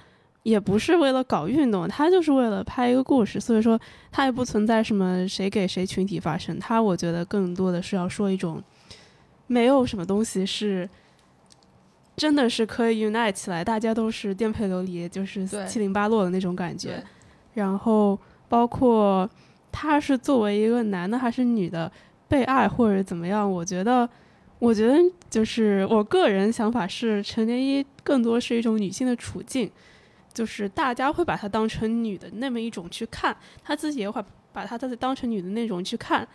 [0.44, 3.76] 也不是为了搞运动，他就是为了拍一个故事，所以说
[4.12, 6.56] 他也不存在什么谁给谁群体发声。
[6.60, 8.62] 他我觉得更多的是要说一种，
[9.48, 10.88] 没有什么东西是
[12.16, 17.02] 真的是可以 unite 起来，大家都是颠沛流离，就是七零八落的那种感觉。
[17.54, 18.16] 然后
[18.48, 19.28] 包括。
[19.80, 21.90] 他是作为一个男的还是女的
[22.26, 23.48] 被爱或者怎么样？
[23.48, 24.08] 我觉得，
[24.58, 24.98] 我觉得
[25.30, 29.70] 就是我个人想法是，陈蝶衣更多是一种女性的处境，
[30.34, 34.20] 就是大家会把她当成女的那么一种去看，他自己也会
[34.52, 36.26] 把她当当成女的那种去看，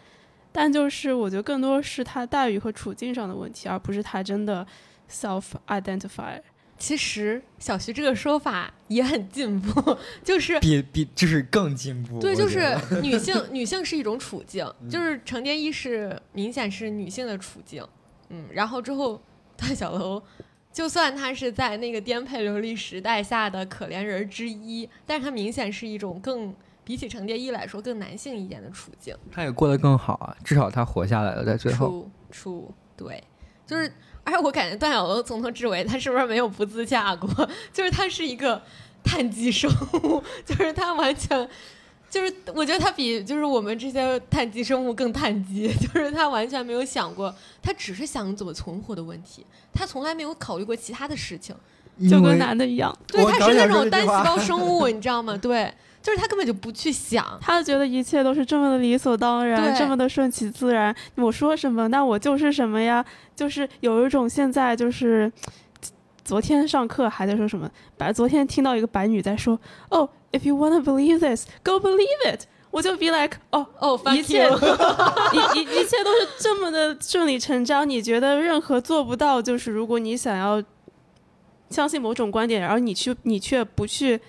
[0.53, 4.65] 但就是我觉得更多是他待遇和处境上的问题，而不是他真的
[5.11, 6.39] self identify。
[6.83, 12.19] 其实小徐这个说法也很进步， 就是比比就是更进步。
[12.19, 17.81] 对，就是 女性女性是一种处境，就是程蝶衣是明显是女性的处境，
[18.27, 19.21] 嗯，然后之后
[19.55, 20.21] 段小楼，
[20.73, 26.53] 就算他是在那个颠沛流离时代下的可怜人之一，但是他明显是一种更
[26.83, 29.15] 比起程蝶衣来说更男性一点的处境。
[29.31, 32.11] 他也过得更好啊，至少他活下来了，在最后。
[32.29, 33.23] 出对，
[33.65, 33.89] 就是。
[34.23, 37.27] 而且我感觉段小楼从头至尾，他是不是没有不自洽过？
[37.73, 38.61] 就是他是一个
[39.03, 39.69] 碳基生
[40.03, 41.47] 物， 就是他完全，
[42.09, 51.53] 就是我觉得他比就是我们这些碳基生物更碳基， 就是他完全没有想过，他只是想怎么存活的问题，他从来没有考虑过其他的事情，
[52.09, 55.37] 就跟男的一样，对，他是那种单细胞生物，你知道吗？
[55.37, 55.71] 对
[56.03, 57.25] 就是他根本就不去想。
[57.41, 60.93] 他觉得一切都是这么的理所当然，对这么的顺其自然。
[61.15, 63.03] 我说什么，那我就是什么呀？
[63.35, 65.31] 就是有一种现在就是，
[66.23, 72.41] 昨天上课还在说什么，白昨天听到一个白女在说，哦，if you wanna believe this, go believe it。
[72.69, 77.87] 我就 be like，哦，哦， 一切一一一切都是这么的顺理成章。
[77.87, 80.59] 你觉得任何做不到，就是如果你想要
[81.69, 84.19] 相信某种观点，然后你去你却不去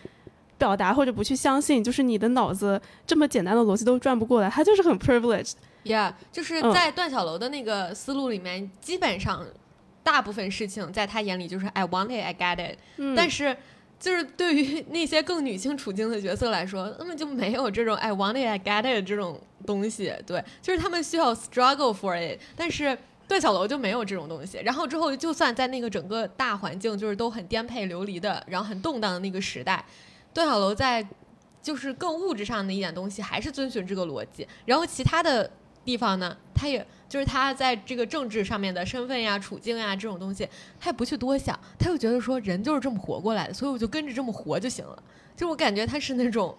[0.59, 5.53] 表达或者不去相信，就是你的脑子这么简单的逻辑都转不过来，他就是很 privileged。
[5.85, 9.47] Yeah，就是嗯在段小楼的那个思路里面，基本上
[10.03, 12.79] 大部分事情在他眼里就是 I want it, I get it。
[12.97, 13.57] 嗯但是
[13.99, 20.13] 就是对于 那些更女性处境的角色来说，根本就没有这种 I want it, I get it 这种东西。
[20.27, 22.97] 对，就是他们需要 struggle for it，但是。
[23.27, 29.83] 段小楼就没有这种东西，然后之后就算在那个整个大环境就是都很颠沛流离的，然后很动荡的那个时代，
[30.35, 31.07] 段小楼在
[31.63, 35.51] 就是更物质上的一点东西还是遵循这个逻辑，然后其他的
[35.83, 40.47] 地方呢，他也就是他在这个政治上面的身份呀、处境呀这种东西，
[40.79, 45.03] 他也不去多想，他就觉得说人就是这么活过来的，所以我就跟着这么活就行了。
[45.37, 46.57] 就我感觉他是那种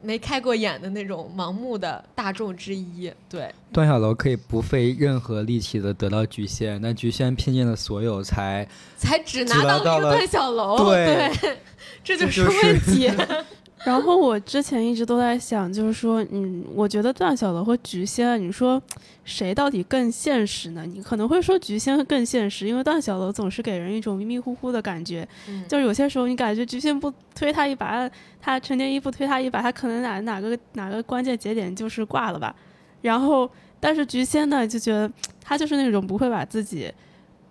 [0.00, 11.30] 没开过眼的那种盲目的大众之一，对，段小楼可以不费任何力气的得到菊仙，但菊仙拼尽了所有才才只只拿到了一个段小楼，对
[12.04, 13.10] 这就是问题。
[13.88, 18.80] 然后我之前一直都在想，就是说，嗯，我觉得段小楼和菊仙，你说
[19.24, 20.84] 谁到底更现实呢？
[20.84, 28.06] 你可能会说菊仙更现实，因为段小楼总是给人一种迷迷糊糊的感觉，嗯就是有些时候你感觉菊仙不推他一把，
[28.40, 32.54] 他陈蝶衣不推他一把，他可能哪哪个哪个关键节点就是挂了吧。
[33.00, 35.10] 然后，但是菊仙呢，就觉得
[35.42, 36.92] 他就是那种不会把自己。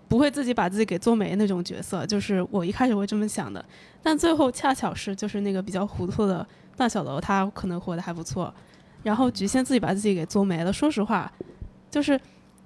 [0.08, 3.64] 不会自己把自己给做没那种角色，就是我一开始会这么想的，
[4.02, 6.46] 但最后恰巧是就是那个比较糊涂的
[6.76, 8.54] 段小楼，他可能活得还不错，
[9.04, 10.72] 然后菊仙自己把自己给做没了。
[10.72, 11.32] 说实话，
[11.92, 12.20] 就是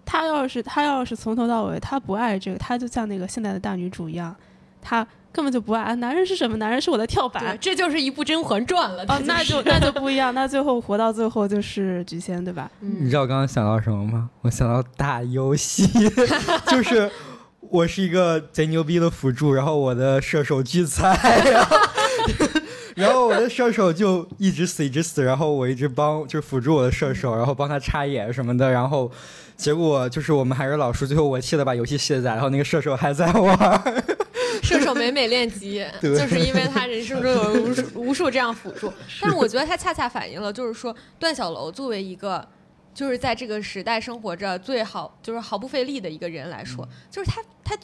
[0.05, 4.35] 他要是他要是从头到尾他不爱这个，他就像那个现代的大女主一样，
[4.81, 5.81] 他根本就不爱。
[5.81, 6.57] 啊男人是什么？
[6.57, 7.57] 男人是我的跳，板。
[7.61, 9.03] 这就是一部《甄嬛传》了。
[9.07, 12.69] 哦，那就那就不一样，那最后活到最后就是菊仙，对吧？
[12.81, 14.29] 你嗯知道我刚刚想到什么吗？
[14.41, 15.87] 我想到打游戏，
[16.67, 17.09] 就是
[17.71, 21.79] 我是一个贼牛逼的辅助，然后我的射手巨菜，然 后
[22.95, 29.09] 然后我的射手就一直死一直死，然后我一直帮就是辅助我的射手，然后帮他插眼什么的，然后
[29.55, 34.03] 结果就是我们还是老输，最后我气的把游戏卸载，然后那个射手还在玩。
[34.61, 38.91] 射手每每练级，就是因为他人生中有无数无数这样辅助。
[39.21, 42.45] 但是我觉得他恰恰反映了，就是说段小楼作为一个，
[42.93, 47.77] 就是在这个时代生活着最好，就是毫不费力的一个人来说，就是他他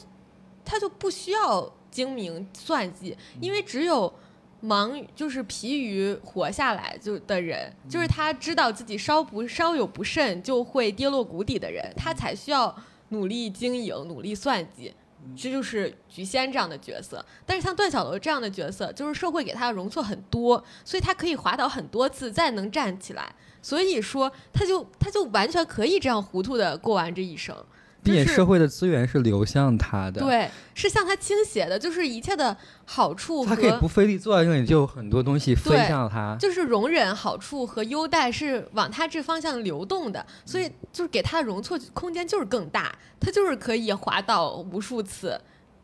[0.64, 4.12] 他就不需要精明算计，因为只有。
[4.60, 12.76] 忙就是疲于活下来就的人，就是他知道自己稍不稍有不慎就会跌落谷底的人，他才需要
[13.10, 14.92] 努力经营、努力算计。
[15.36, 17.24] 这就是菊仙这样的角色。
[17.46, 23.32] 但是像段小楼这样的角色，就是社会给他的容错很多，所以他可以滑倒很多次再能站起来。
[23.68, 27.54] 所以说，他就他就完全可以这样糊涂的过完这一生。
[28.02, 32.56] 并且社会的资源是流向他的，，对，是向他倾斜的，就是一切的
[32.86, 36.34] 好处他可以和不费力坐在这里，就有很多东西飞对向他。
[36.40, 45.38] 就是容忍、好处和优待是往他这方向流动的，所以就是给他的容错空间就是更大，他就是可以滑倒无数次，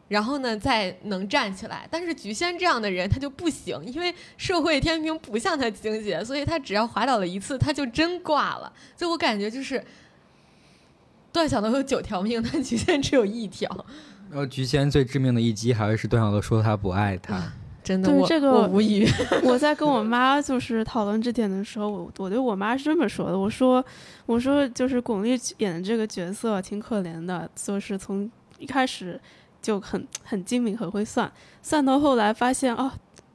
[0.09, 1.88] 然后呢再能站起来。
[1.90, 8.72] 但是菊仙这样的人他就不行，因为社会天平不像他倾斜，所以他只要滑倒了一次，他就真挂了。
[8.96, 9.82] 所以我感觉就是。
[11.34, 13.68] 段小楼有九条命，但菊仙只有一条，
[14.30, 17.42] 然后菊仙最致命的一击还是段小楼说他不爱他，
[17.82, 19.05] 真的，我对这个我无语。
[19.42, 23.84] 我在跟我妈就是讨论这点的时候，我我对我妈是这么说的，我说
[24.26, 28.30] 我说就是巩俐演的这个角色挺可怜的，就是从
[28.61, 29.20] 一开始
[29.64, 32.92] 就很很精明，很会算，算到后来发现哦，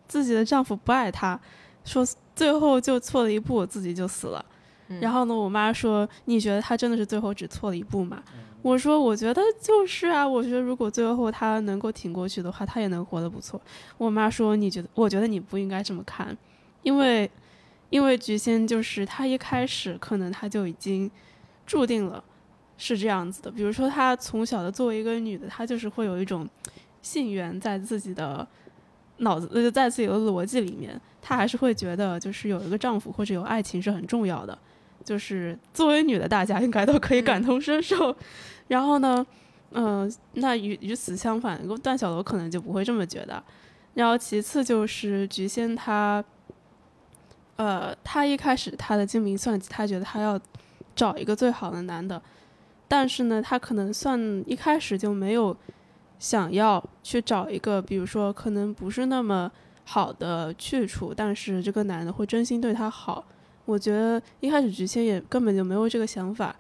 [0.08, 1.40] 自己的丈夫不爱她，
[1.84, 2.06] 说
[2.36, 4.46] 最后就错了一步，自己就死了。
[4.90, 8.22] 嗯然后呢，我妈说：“你觉得她真的是最后只错了一步吗？”
[8.62, 13.60] 我说：“我觉得就是啊，我觉得如果最后她能够挺过去的话，她也能活得不错。”
[13.98, 14.90] 我妈说：“你觉得？
[14.94, 16.38] 我觉得你不应该这么看，
[16.84, 17.30] 因为，
[17.90, 21.10] 因为菊仙就是她一开始可能她就已经
[21.66, 22.24] 注定了
[22.80, 23.52] 是这样子的。
[23.52, 26.50] 比如说，她从小的作为一个女的，她就是会有一种
[27.04, 28.48] 性缘在自己的
[29.18, 34.58] 脑子，呃，在自己的逻辑里面，她还是会觉得就是有一个丈夫或者有爱情是很重要的。
[35.06, 38.16] 就是作为女的，大家应该都可以感同身受。
[38.68, 39.26] 然后呢，
[39.72, 43.42] 嗯、那与与此相反，段小楼可能就不会这么觉得。
[43.94, 46.24] 然后其次就是菊仙她，
[47.56, 50.40] 呃，她一开始她的精明算计，她觉得她要
[50.96, 52.22] 找一个最好的男的，
[52.90, 55.56] 但是呢，他可能算一开始就没有
[56.20, 59.50] 想要去找一个，比如说可能不是那么
[59.86, 63.24] 好的去处，但是这个男的会真心对他好。
[63.64, 66.54] 我觉得一开始菊仙也根本就没有这个想法，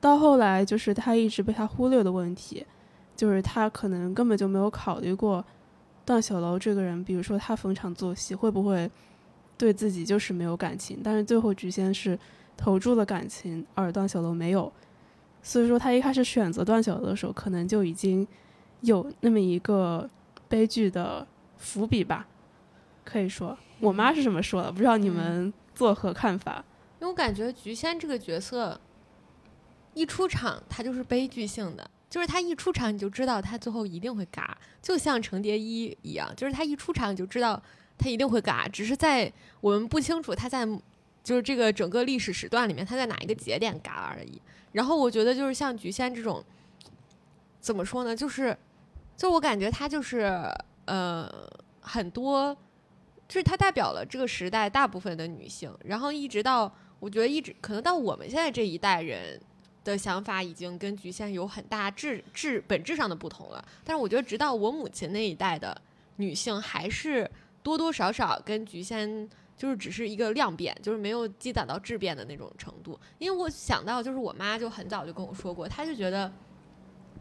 [0.00, 2.64] 到后来就是他一直被他忽略的问题，
[3.14, 5.44] 就是他可能根本就没有考虑过
[6.06, 8.90] 段小楼这个人，比如说他逢场作戏会不会。
[9.58, 12.18] 对自己就是没有感情，但是最后菊仙是
[12.56, 14.72] 投注了感情，而段小楼没有，
[15.42, 18.26] 所以说他一开始选择段小楼的时候，可能就已经
[18.80, 20.08] 有那么一个
[20.48, 21.26] 悲剧的
[21.58, 22.26] 伏笔吧，
[23.04, 26.64] 可以说，我妈是这么说的，不知道你们作何看法？
[27.00, 28.80] 因为我感觉菊仙这个角色
[29.94, 37.62] 一出场，他就是悲剧性的，就是他一出场你就知道他最后一定会嘎，就像程蝶衣一样，就是他一出场你就知道。
[37.98, 40.66] 他一定会嘎，只是在我们不清楚他在，
[41.22, 44.40] 就是这个整个历史时段里面他在哪一个节点嘎而已。
[44.72, 46.42] 然后我觉得就是像菊仙这种，
[47.60, 48.16] 怎么说呢？
[48.16, 48.56] 就是，
[49.16, 50.32] 就我感觉他就是
[50.86, 51.30] 呃
[51.80, 52.56] 很多，
[53.28, 55.72] 就是他代表了这个时代大部分的女性。
[55.84, 59.40] 然后一直到我觉得一直可能到我们现在这一代人
[59.84, 63.64] 的想法已经跟菊仙有很大质质本质上的不同了。
[63.84, 65.80] 但是我觉得直到我母亲那一代的
[66.16, 67.30] 女性还是。
[67.64, 69.30] 多多少少跟菊仙
[69.62, 72.98] 就是只是一个量变，就是没有积攒到质变的那种程度。
[73.20, 76.32] 因为我想到，就是我妈就很早就跟我说过，她就觉得，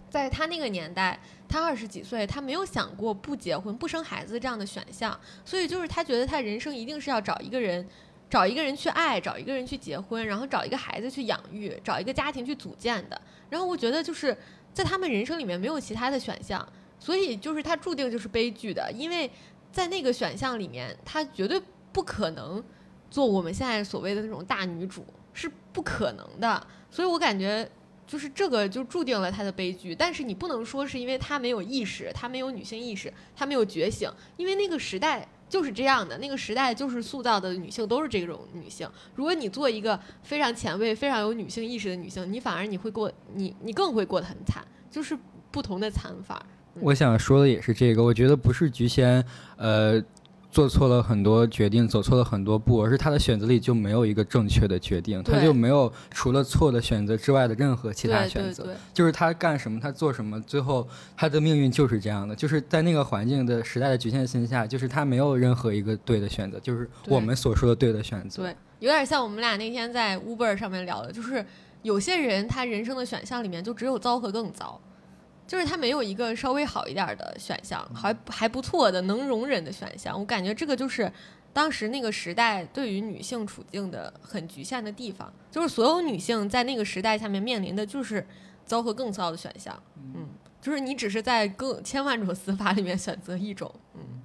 [0.09, 5.15] 在她那个年代，她二十几岁，她没有想过不结婚、不生孩子这样的选项。
[5.45, 7.87] 所以就是她觉得，她人生一定是要找一个人，
[8.27, 13.21] 找一个人去爱，找一个人去结婚，然后找一个孩子去养育，找一个家庭去组建的。
[13.51, 14.35] 然后我觉得，就是
[14.73, 16.67] 在他们人生里面没有其他的选项，
[16.97, 19.29] 所以就是她注定就是悲剧的，因为。
[19.73, 21.57] 在那个选项里面，她绝对
[21.91, 22.63] 不可能
[23.09, 26.65] 做我们现在所谓的那种大女主，是不可能的。
[26.89, 27.69] 所以我感觉，
[28.05, 29.93] 就是这个就注定了她的悲剧。
[29.95, 38.89] 但是你不能说是因为她没有意识，她没有女性意识，她没有觉醒，因为那个时代就是这样的，那个时代就是塑造的女性都是这种女性。
[39.15, 45.17] 如果你做一个非常前卫、非常有女性意识的女性，你反而你会过，你你更会过得很惨，就是
[45.49, 46.45] 不同的惨法。
[46.79, 49.21] 我想说的也是这个，我觉得不是菊仙，
[49.57, 50.01] 呃，
[50.51, 60.85] 做错了很多决定，走错了很多步，而是他的选择里就没有一个正确的决定，他就没有除了错的选择之外的任何其他选择，就是他干什么，他做什么，最后
[61.15, 68.43] 他的命运就是这样的，就是在那个环境的时代的局限性下，就是他没有任何一个对的选择，就是我们所说的对的选择。
[68.43, 71.45] 对，有点像我们俩那天在 Uber 上面聊的，就是
[71.81, 74.79] 有些人他人生的选项里面就只有糟和更糟。
[75.51, 80.17] 就是他没有一个稍微好一点的选项，还还不错的能容忍的选项。
[80.17, 81.11] 我感觉这个就是
[81.51, 88.25] 当时那个时代对于女性处境的很局限的地方，就是所有女性在那个时代下面面临的就是
[88.65, 89.77] 糟和更糟的选项。
[90.15, 90.29] 嗯，
[90.61, 93.69] 就是你只是在更千万种 死法里面选择一种。
[93.95, 94.20] 嗯。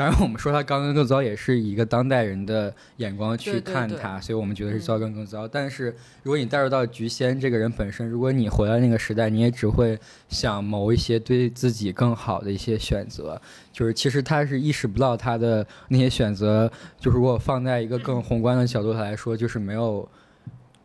[0.00, 5.46] 当然，我们说他刚刚更糟，也是以一个当代人的眼光去看他，所以我们觉得是糟更更糟。
[5.46, 13.38] 但是，如果你带入到菊仙这个人本身，如果你活在那个时代，你也只会想谋一些对自己更好的一些选择。
[13.74, 20.08] 就是其实他是意识不到他的那些选择，就是如果放在一个更宏观的角度来说，就是没有。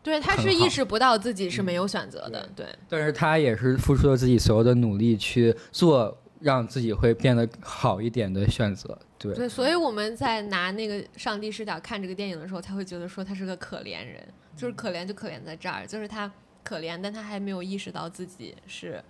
[0.02, 2.46] 对，他是意识不到自己是没有选择的。
[2.54, 6.18] 对，但是他也是付出了自己所有的努力去做。
[6.38, 9.34] 让自己会变得好一点的选择，对。
[9.34, 16.30] 对，所以我们在拿那个上帝视角看这个电影的时候，才会觉得说他是个可怜人，就是可怜就可怜在这儿，就是他
[16.62, 19.02] 可怜，但他还没有意识到自己是，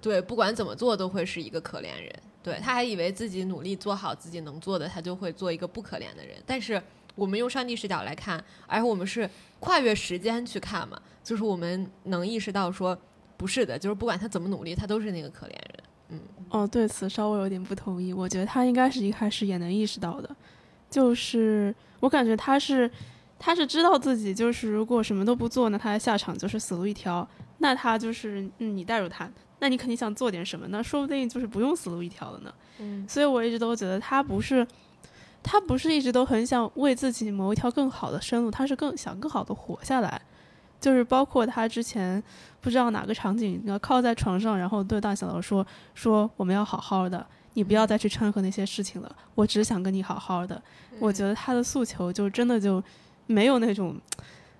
[0.00, 2.12] 对，不管怎么做都会是一个可怜人，
[2.42, 6.82] 对，他还以为自己努力做好自己能做的，他就会做一个不可怜的人，但是
[7.14, 9.28] 我们用上帝视角来看，而我们是
[9.60, 12.98] 跨越时间去看嘛，就是我们能意识到说
[13.36, 15.71] 不是的，就是不管他怎么努力，他都是那个可怜人。
[16.12, 16.20] 嗯，
[16.50, 18.12] 哦，对此稍微有点不同意。
[18.12, 20.30] 我觉得他应该是一开始也能意识到的，
[20.88, 22.90] 就是我感觉他是，
[23.38, 27.26] 他是知道自己就是如果什么都不做，那他的下场就是死路一条。
[27.58, 29.30] 那他就是嗯你带入他，
[29.60, 32.52] 那你肯定想做点什么，那说不定就是不用死路一条了呢。
[32.80, 34.66] 嗯，所以我一直都觉得他不是，
[35.44, 40.20] 他不是一直都很想为自己谋一条更好的生路，他是更想更好的活下来。
[40.82, 42.20] 就是包括他之前
[42.60, 45.64] 不知道哪个场景，要靠在床上，然后对大小楼说
[45.94, 50.60] 说我们要好好的，你不要再去掺和那些事情了，我只想跟你好好的。
[50.98, 52.82] 我觉得他的诉求就真的就
[53.26, 53.96] 没有那种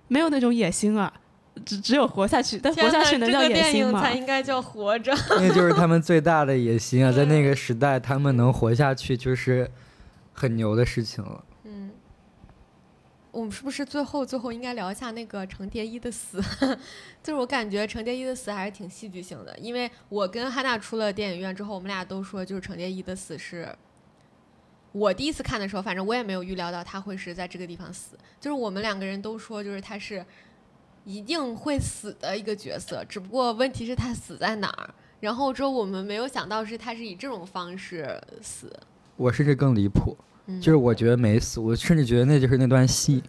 [0.07, 1.11] 没有那种野心啊，
[1.65, 2.57] 只只有活下去。
[2.57, 4.01] 但活下去能叫野心吗？
[4.01, 5.13] 才应该叫活着。
[5.37, 9.69] 那就是他们最大的野心啊，在那个时代，他们能活下去就是
[10.31, 11.43] 很牛的事情了。
[13.33, 16.39] 我们是不是最后最后应该聊一下那个程蝶衣的死？
[17.23, 23.67] 就是我感觉程蝶衣的死还是挺戏剧性的，因为我跟汉娜出了电影院之后，我们俩都说就是程蝶衣的死是。
[24.91, 28.15] 我第一次看的时候，反正我也没有预料到他会是在这个地方死。
[28.39, 30.23] 就是我们两个人都说，就是他是
[31.03, 34.93] 一定会死的一个角色，只不过问题是他死在哪儿。
[35.19, 38.71] 然后之后我们没有想到是他是以这种方式死。
[39.15, 40.15] 我甚至更离谱，
[40.47, 40.59] 嗯。
[40.61, 43.23] 就是我觉得没死，我甚至觉得那就是那段戏，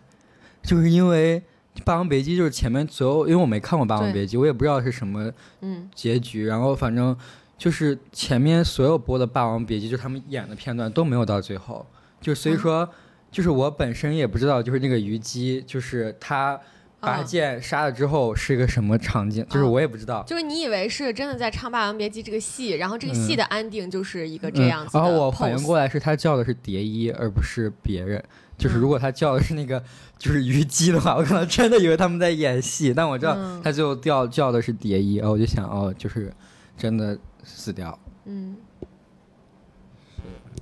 [0.63, 1.41] 就是因为
[1.85, 5.31] 《霸王别姬》就是前面所有，因为我没看过《霸王别姬》，我也不知道是什么
[5.61, 5.89] 嗯。
[5.95, 7.17] 结局，然后反正
[7.57, 11.87] 就是前面所有播的《霸王别姬》，就是他们演的片段都没有到最后，
[12.21, 12.89] 就所以说，
[13.31, 16.59] 就是我本身也不知道，就是那个虞姬，就是他
[17.05, 20.23] 把啊剑杀了之后是一个什么场景，就是啊我也不知道。
[20.27, 28.23] 就是你以为是真的在唱《霸王别姬》这个戏，然后这个戏嗯的安定就是一个这样子的然、后我反应过来是他叫的是蝶衣，而不是别人。
[28.57, 29.83] 就是嗯如果他叫的是那个
[30.17, 32.95] 就是虞姬的话，我可能真的以为他们在演戏。
[32.95, 36.33] 但我知道嗯他最后叫叫的是蝶衣，然后我就想哦，就是
[36.77, 37.99] 真的死掉。
[38.27, 38.57] 嗯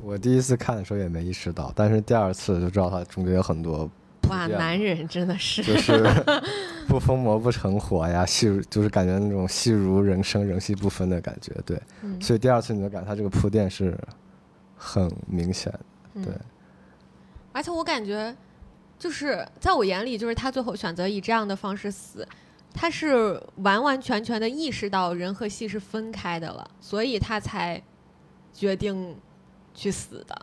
[0.02, 3.88] 我第一次看的时候也没意识到，但是第二次就知道它中间有很多
[4.28, 6.02] 哇，男人真的是就是
[6.88, 11.52] 不疯魔不成活呀，戏如就是感觉那种戏如人生，人戏不分的感觉。
[11.66, 13.98] 对，嗯所以第二次你就感觉他这个铺垫是
[14.76, 15.72] 很明显。
[16.14, 16.32] 嗯对
[17.52, 18.34] 而且我感觉，
[18.98, 22.26] 就是在我眼里，就是他最后选择以这样的方式死，
[22.72, 27.82] 他是完完全全的意识到人和戏是分开的了，所以他才
[28.54, 29.14] 决定
[29.74, 30.34] 去死的。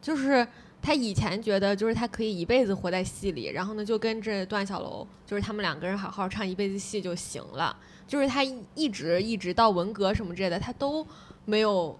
[0.00, 0.46] 就是
[0.80, 7.76] 他以前觉得，就是他可以一辈子活在戏里，然后呢就跟着段小楼，就是他们两个人好好唱一辈子戏就行了。
[8.06, 8.42] 就是他
[8.74, 11.06] 一直一直到文革什么之类的，他都
[11.44, 11.98] 没有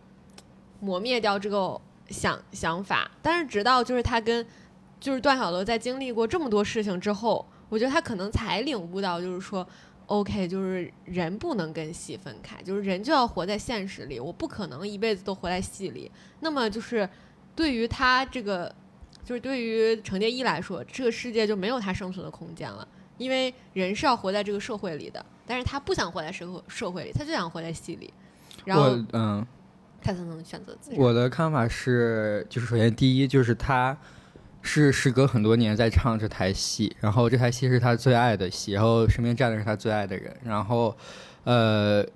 [0.80, 1.78] 磨灭掉这个
[2.08, 3.10] 想想法。
[3.20, 4.46] 但是直到就是他跟
[4.98, 9.66] 就是段小楼在经历过这么多事情之后，我觉得他可能才领悟到，就是说
[10.06, 16.10] ，OK，就是人不能跟戏分开，就是人就要活在现实里，我不可能一辈子都活在戏里。
[16.40, 17.06] 那么就是
[17.58, 18.72] 对于他这个，
[19.24, 22.86] 就是对于程蝶衣来说，这个世界就没有他生存的空间了，
[23.16, 28.14] 因为人是要活在这个社会里的，但是他不想活在社会社会里，他就想活在戏里，
[28.64, 29.44] 然后嗯，
[30.00, 30.96] 他才能选择自己。
[30.96, 33.98] 我的看法是，就是首先第一就是他
[34.62, 40.96] 是时隔很多年在唱这台戏，然后这台戏是他最爱的戏，然后身边站的是他最爱的人，然后
[41.42, 42.06] 呃，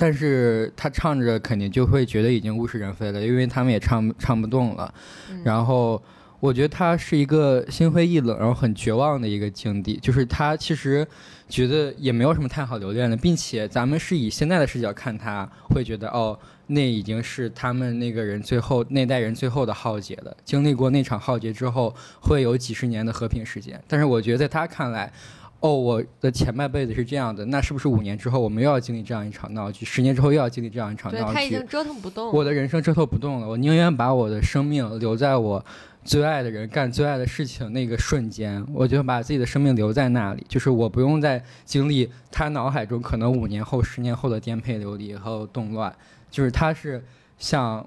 [0.00, 4.92] 但是他唱着肯定就会觉得已经物是人非了，因为他们也唱唱不动了，
[5.30, 6.02] 嗯然后。
[6.40, 9.98] 我觉得他是一个心灰意冷，然后很绝望的一个境地。
[10.00, 11.06] 就是他其实
[11.50, 20.34] 觉得也没有什么太好留恋的，并且咱们是以现在的视角看他，会觉得哦，那已经是他们那个人最后那代人最后的浩劫了。
[20.42, 23.78] 经历过那场浩劫之后，会有几十年的和平时间。
[23.86, 25.12] 但是我觉得在他看来，
[25.60, 29.84] 哦，我的前半辈子是这样的，那是不是五年之后我们又要经历这样一场闹剧？
[29.84, 31.66] 十年之后又要经历这样一场闹剧对他已经？
[31.66, 32.32] 折腾不动了。
[32.32, 35.62] 我的人生折腾不动了，我宁愿把我的生命留在我
[36.02, 45.94] 最爱的人干最爱的事情那个瞬间，我就把自己的生命留在那里，就是我不用再经历他脑海中可能五年后、十年后的颠沛流离和动乱，
[46.30, 47.04] 就是他是
[47.36, 47.86] 想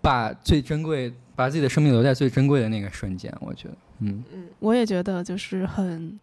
[0.00, 4.24] 把最珍贵、把自己的生命留在最珍贵的那个瞬间，我觉得，嗯。
[4.32, 6.18] 嗯我也觉得就是很，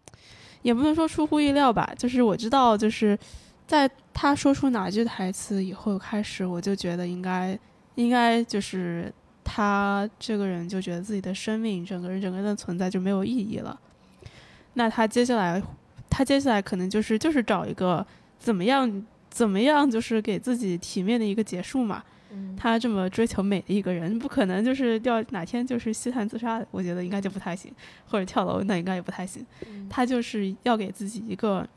[0.62, 3.18] 也不能说出乎意料吧，就是我知道，就是
[3.66, 7.58] 在他说出哪句台词以后开始，我就觉得应该
[7.96, 9.12] 应该就是
[9.44, 13.80] 他这个人就觉得自己的生命，整个人整个人的存在就没有意义了。
[14.74, 15.62] 那他接下来，
[16.10, 18.06] 他接下来可能就是就是找一个
[18.40, 22.04] 怎么样怎么样，就是给自己体面的一个结束嘛。
[22.34, 27.72] 嗯他这么追求美的一个人，不可能就是要哪天就是吸碳自杀的，我觉得应该就不太行，
[28.08, 29.46] 或者跳楼那应该也不太行。
[29.68, 31.68] 嗯他就是要给自己一个，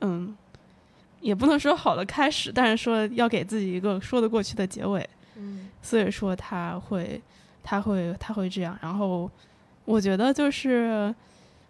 [0.00, 0.36] 嗯，
[1.20, 5.08] 也不能说好的开始，但是说要给自己一个说得过去的结尾。
[5.36, 7.20] 嗯所以说他会，
[7.62, 8.78] 他会，他会这样。
[8.80, 9.30] 然后
[9.84, 11.14] 我觉得就是，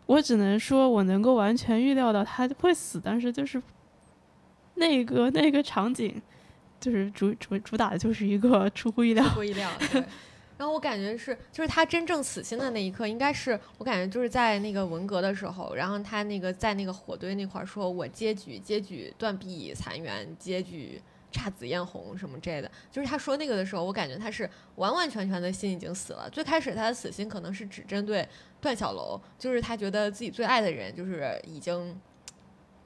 [0.07, 3.63] 我只能说我能够完全预料到他会死，但是就是
[4.75, 6.21] 那个那个场景，
[6.85, 9.35] 就是主主主打的就是一个出乎意料出。
[9.37, 9.71] 乎意料。
[9.91, 10.05] 对，
[10.59, 21.01] 然后我感觉是，就是他真正死心的那一刻，应该是我感觉就是在那个文革的时候，然后他那个在那个火堆那块儿说：“我接举接举断壁残垣，接举
[21.33, 26.29] 姹紫嫣红什么之类的。”就是他说那个的时候，我感觉他是完完全全的心已经死了。
[26.29, 28.29] 最开始他的死心可能是只针对
[28.61, 31.99] 段小楼，就是他觉得自己最爱的人就是已经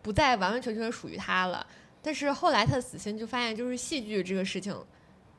[0.03, 1.67] 不再完完全全属于他了。
[2.09, 4.75] 但是后来他的死心就发现，就是戏剧这个事情。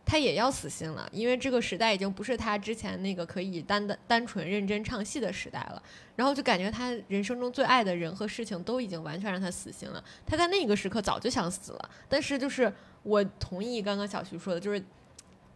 [0.06, 5.82] 他也要死心了，因为这个时代已经不是他之前那个可以单单单纯认真唱戏的时代了。
[6.16, 10.04] 然后就感觉他人生中最爱的人和事情都已经完全让他死心了。
[10.28, 12.72] 他在那个时刻早就想死了，但是就是
[13.02, 14.80] 我同意刚刚小徐说的，就是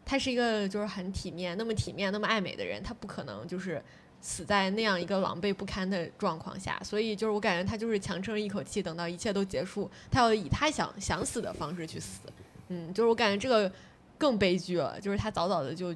[0.04, 3.84] 他是一个就是很体面、那么体面、那么爱美的人，他不可能就是
[4.24, 6.80] 死在那样一个狼狈不堪的状况下。
[6.84, 12.22] 所以就是我感觉他就是强撑一口气，等到一切都结束，他要以他想想死的方式去死。
[12.70, 13.72] 嗯，就是我感觉这个
[14.18, 15.94] 更悲剧了，就是他早早的就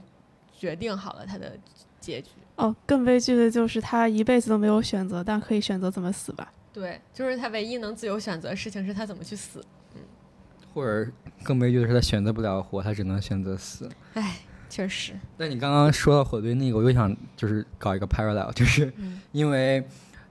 [0.55, 1.57] 决定好了他的
[1.99, 2.29] 结局。
[2.57, 6.51] 哦，更悲剧的就是他一辈子都没有选择，但可以选择怎么死吧？
[6.73, 9.63] 对，就是他唯一能自由选择的事情是他怎么去死。
[9.95, 10.01] 嗯，
[10.73, 11.09] 或者
[11.43, 13.89] 更悲剧的是他选择不了活，他只能选择死。
[14.13, 14.37] 唉，
[14.69, 15.13] 确实。
[15.37, 18.91] 那你刚刚说到火堆那个，我又想就是搞一个 parallel，就是
[19.31, 19.83] 因为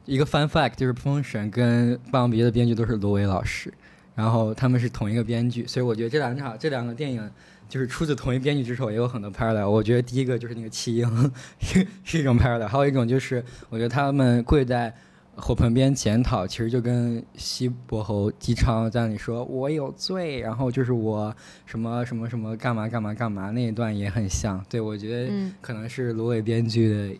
[0.04, 3.72] 一个 fun fact，就是《封神》跟《霸王别姬》的编剧都是罗维老师，
[4.14, 7.30] 然后他们是同一个编剧，所以我觉得这两场这两个电影。
[7.68, 9.68] 就是出自同一编剧之手，也有很多 parallel。
[9.68, 14.94] 我觉得第一个就是那个弃婴是 是一种 parallel，还有一种就是我觉得他们跪在
[15.36, 21.34] 火盆边检讨，其实就跟西伯侯姬昌在那里说“我有罪”，然后就是我
[21.66, 24.64] 什么什么什么干嘛干嘛干嘛那一段也很像。
[24.68, 27.16] 对我觉得可能是芦苇编剧的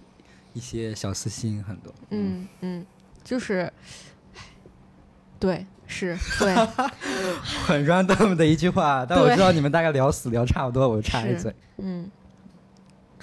[0.55, 1.93] 一些小私心很多。
[2.11, 2.87] 嗯嗯，
[3.23, 3.73] 就是，
[5.39, 5.67] 对。
[5.89, 6.53] 是对，
[7.65, 11.55] 很 random 的一句话，但我知道你们大概聊死聊差不多，我就插一嘴。
[11.79, 12.11] 嗯，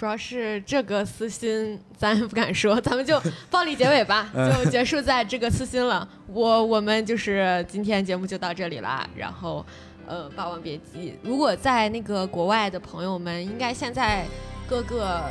[0.04, 3.18] 主要是这个私心咱也不敢说，咱们就
[3.50, 6.06] 暴力结尾吧， 就结束在这个私心了。
[6.28, 9.66] 我我们就是今天节目就到这里了，然后
[10.06, 14.26] 呃，《霸王别姬》如果在那个国外的朋友们，应该现在
[14.68, 15.24] 各个。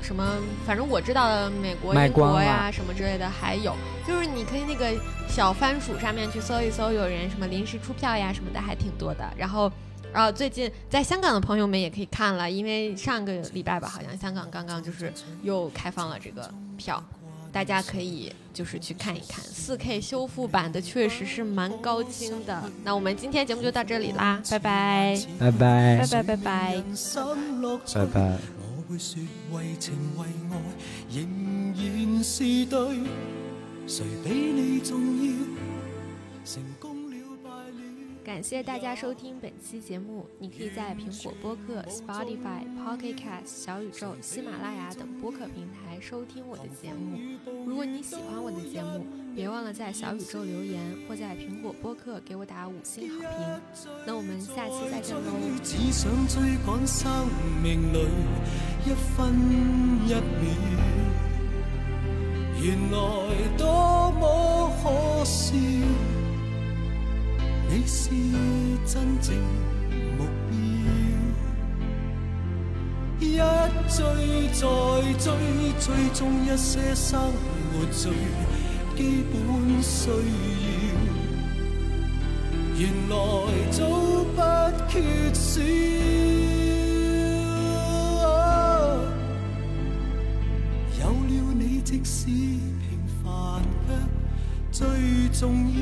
[0.00, 0.24] 什么？
[0.64, 3.74] 反正我知道的，美国、英国呀，什么之类的，还有
[4.06, 4.86] 就是你可以那个
[5.28, 9.28] 小番薯上面去搜一搜，有人什么临时出票呀什么的，还挺多的。
[9.36, 9.70] 然后，
[10.12, 15.12] 然后，最近在香港的朋友们也可以看了，因为上个礼拜吧，好像香港刚刚就是
[15.42, 17.02] 又开放了这个票，
[17.52, 19.44] 大家可以就是去看一看。
[19.44, 22.62] 四 K 修复版的确实是蛮高清的。
[22.82, 26.82] 那我们今天节目就到这里啦，拜拜，拜拜，拜拜，拜拜，
[27.94, 28.38] 拜拜。
[28.88, 29.20] 会说
[29.52, 30.56] 为情为爱
[31.10, 32.78] 仍然是对，
[33.86, 35.32] 谁比你重要？
[38.28, 47.18] 感谢大家收听本期节目，你可以在苹果播客、Spotify、Pocket Cast、小宇宙、喜马拉雅等播客平台收听我的节目。
[47.66, 53.30] 如果你喜欢我的节目，别忘了在小宇宙留言，或在苹果播客给我打五星好评。
[54.06, 55.32] 那我们下期再见喽！
[55.64, 57.10] 只想追赶生
[57.62, 58.08] 命里
[58.84, 60.20] 一分一秒，
[62.62, 65.56] 原来多么可笑。
[67.70, 68.08] 你是
[68.86, 69.36] 真正
[70.16, 70.52] 目标，
[73.20, 73.36] 一
[73.88, 74.62] 追再
[75.18, 75.26] 追，
[75.78, 78.10] 追踪一些生活最。
[78.96, 79.36] 基本
[79.80, 80.16] 需要，
[82.76, 83.12] 原来
[83.70, 83.78] 早
[84.34, 84.40] 不
[84.88, 84.92] 缺
[85.32, 85.60] 少。
[90.98, 93.26] 有了你，即使平凡
[94.72, 95.38] 却最重
[95.68, 95.76] 要。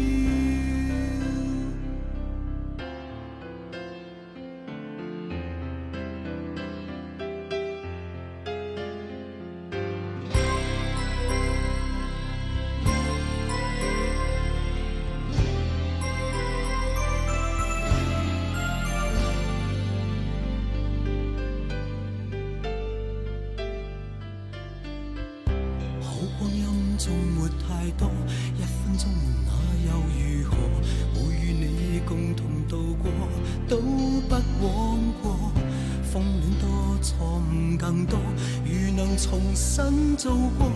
[40.27, 40.67] 做过，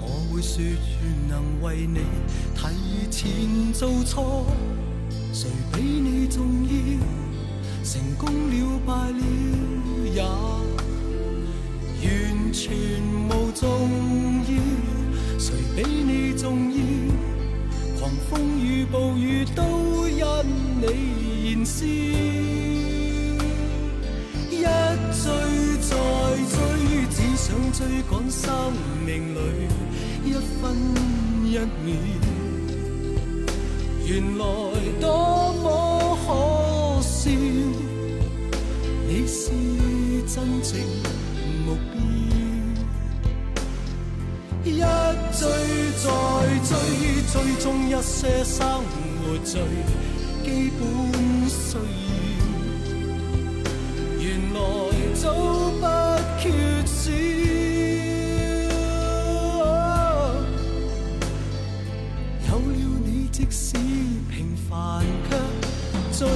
[0.00, 1.98] 我会说愿能为你
[2.54, 4.46] 提前做错，
[5.32, 6.70] 谁比你重要？
[7.82, 9.18] 成功了败了
[10.14, 10.22] 也
[12.08, 12.72] 完全
[13.28, 13.90] 无重
[14.46, 14.50] 要。
[15.40, 16.78] 谁比你重要？
[17.98, 20.24] 狂风与暴雨都因
[20.80, 22.79] 你燃烧。
[27.80, 28.74] 追赶生
[29.06, 29.38] 命里
[30.26, 30.76] 一分
[31.46, 31.96] 一秒。
[34.04, 34.44] 原来
[35.00, 35.64] 多么
[36.26, 36.28] 可
[37.00, 37.30] 笑，
[39.08, 39.50] 你是
[40.28, 40.78] 真正
[41.64, 41.96] 目标。
[44.62, 44.78] 一
[45.32, 45.48] 追
[46.02, 46.04] 再
[46.68, 46.70] 追，
[47.32, 49.62] 追踪一些生活最
[50.44, 50.80] 基本
[51.48, 51.80] 需要。
[54.20, 54.58] 原来
[55.14, 55.24] 早
[63.50, 63.74] 使
[64.30, 65.36] 平凡卻
[66.12, 66.28] 最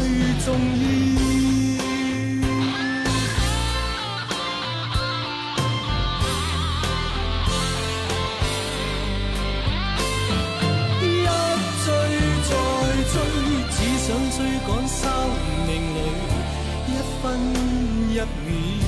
[0.44, 0.84] 重要。
[11.00, 11.06] 一
[11.84, 11.86] 追
[12.42, 12.50] 再
[13.12, 13.14] 追，
[13.70, 15.00] 只想追趕生
[15.66, 15.96] 命里
[16.88, 16.90] 一
[17.22, 17.24] 分
[18.10, 18.83] 一秒。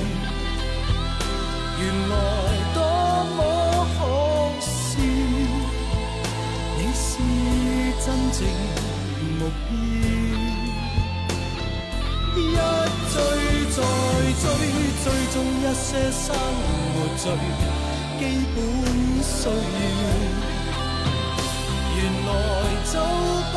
[9.47, 9.71] 目標。
[12.35, 12.55] 一
[13.13, 13.15] 追
[13.71, 13.77] 再
[14.41, 14.45] 追，
[15.03, 16.25] 追踪一些生
[16.93, 17.23] 活最
[18.19, 18.21] 基
[18.53, 18.57] 本
[19.23, 19.51] 需要。
[21.95, 22.29] 原来
[22.83, 22.93] 走
[23.53, 23.55] 不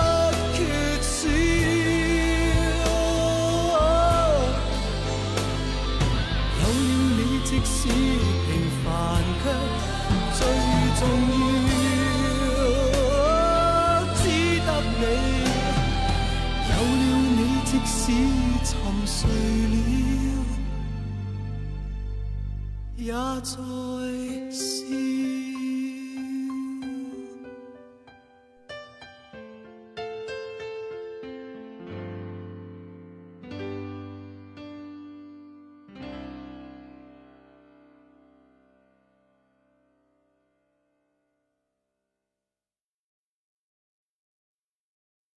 [17.85, 18.12] 使
[18.65, 18.74] 沉
[19.07, 19.28] 睡
[19.69, 19.77] 了，
[22.97, 23.12] 也
[23.43, 24.50] 在。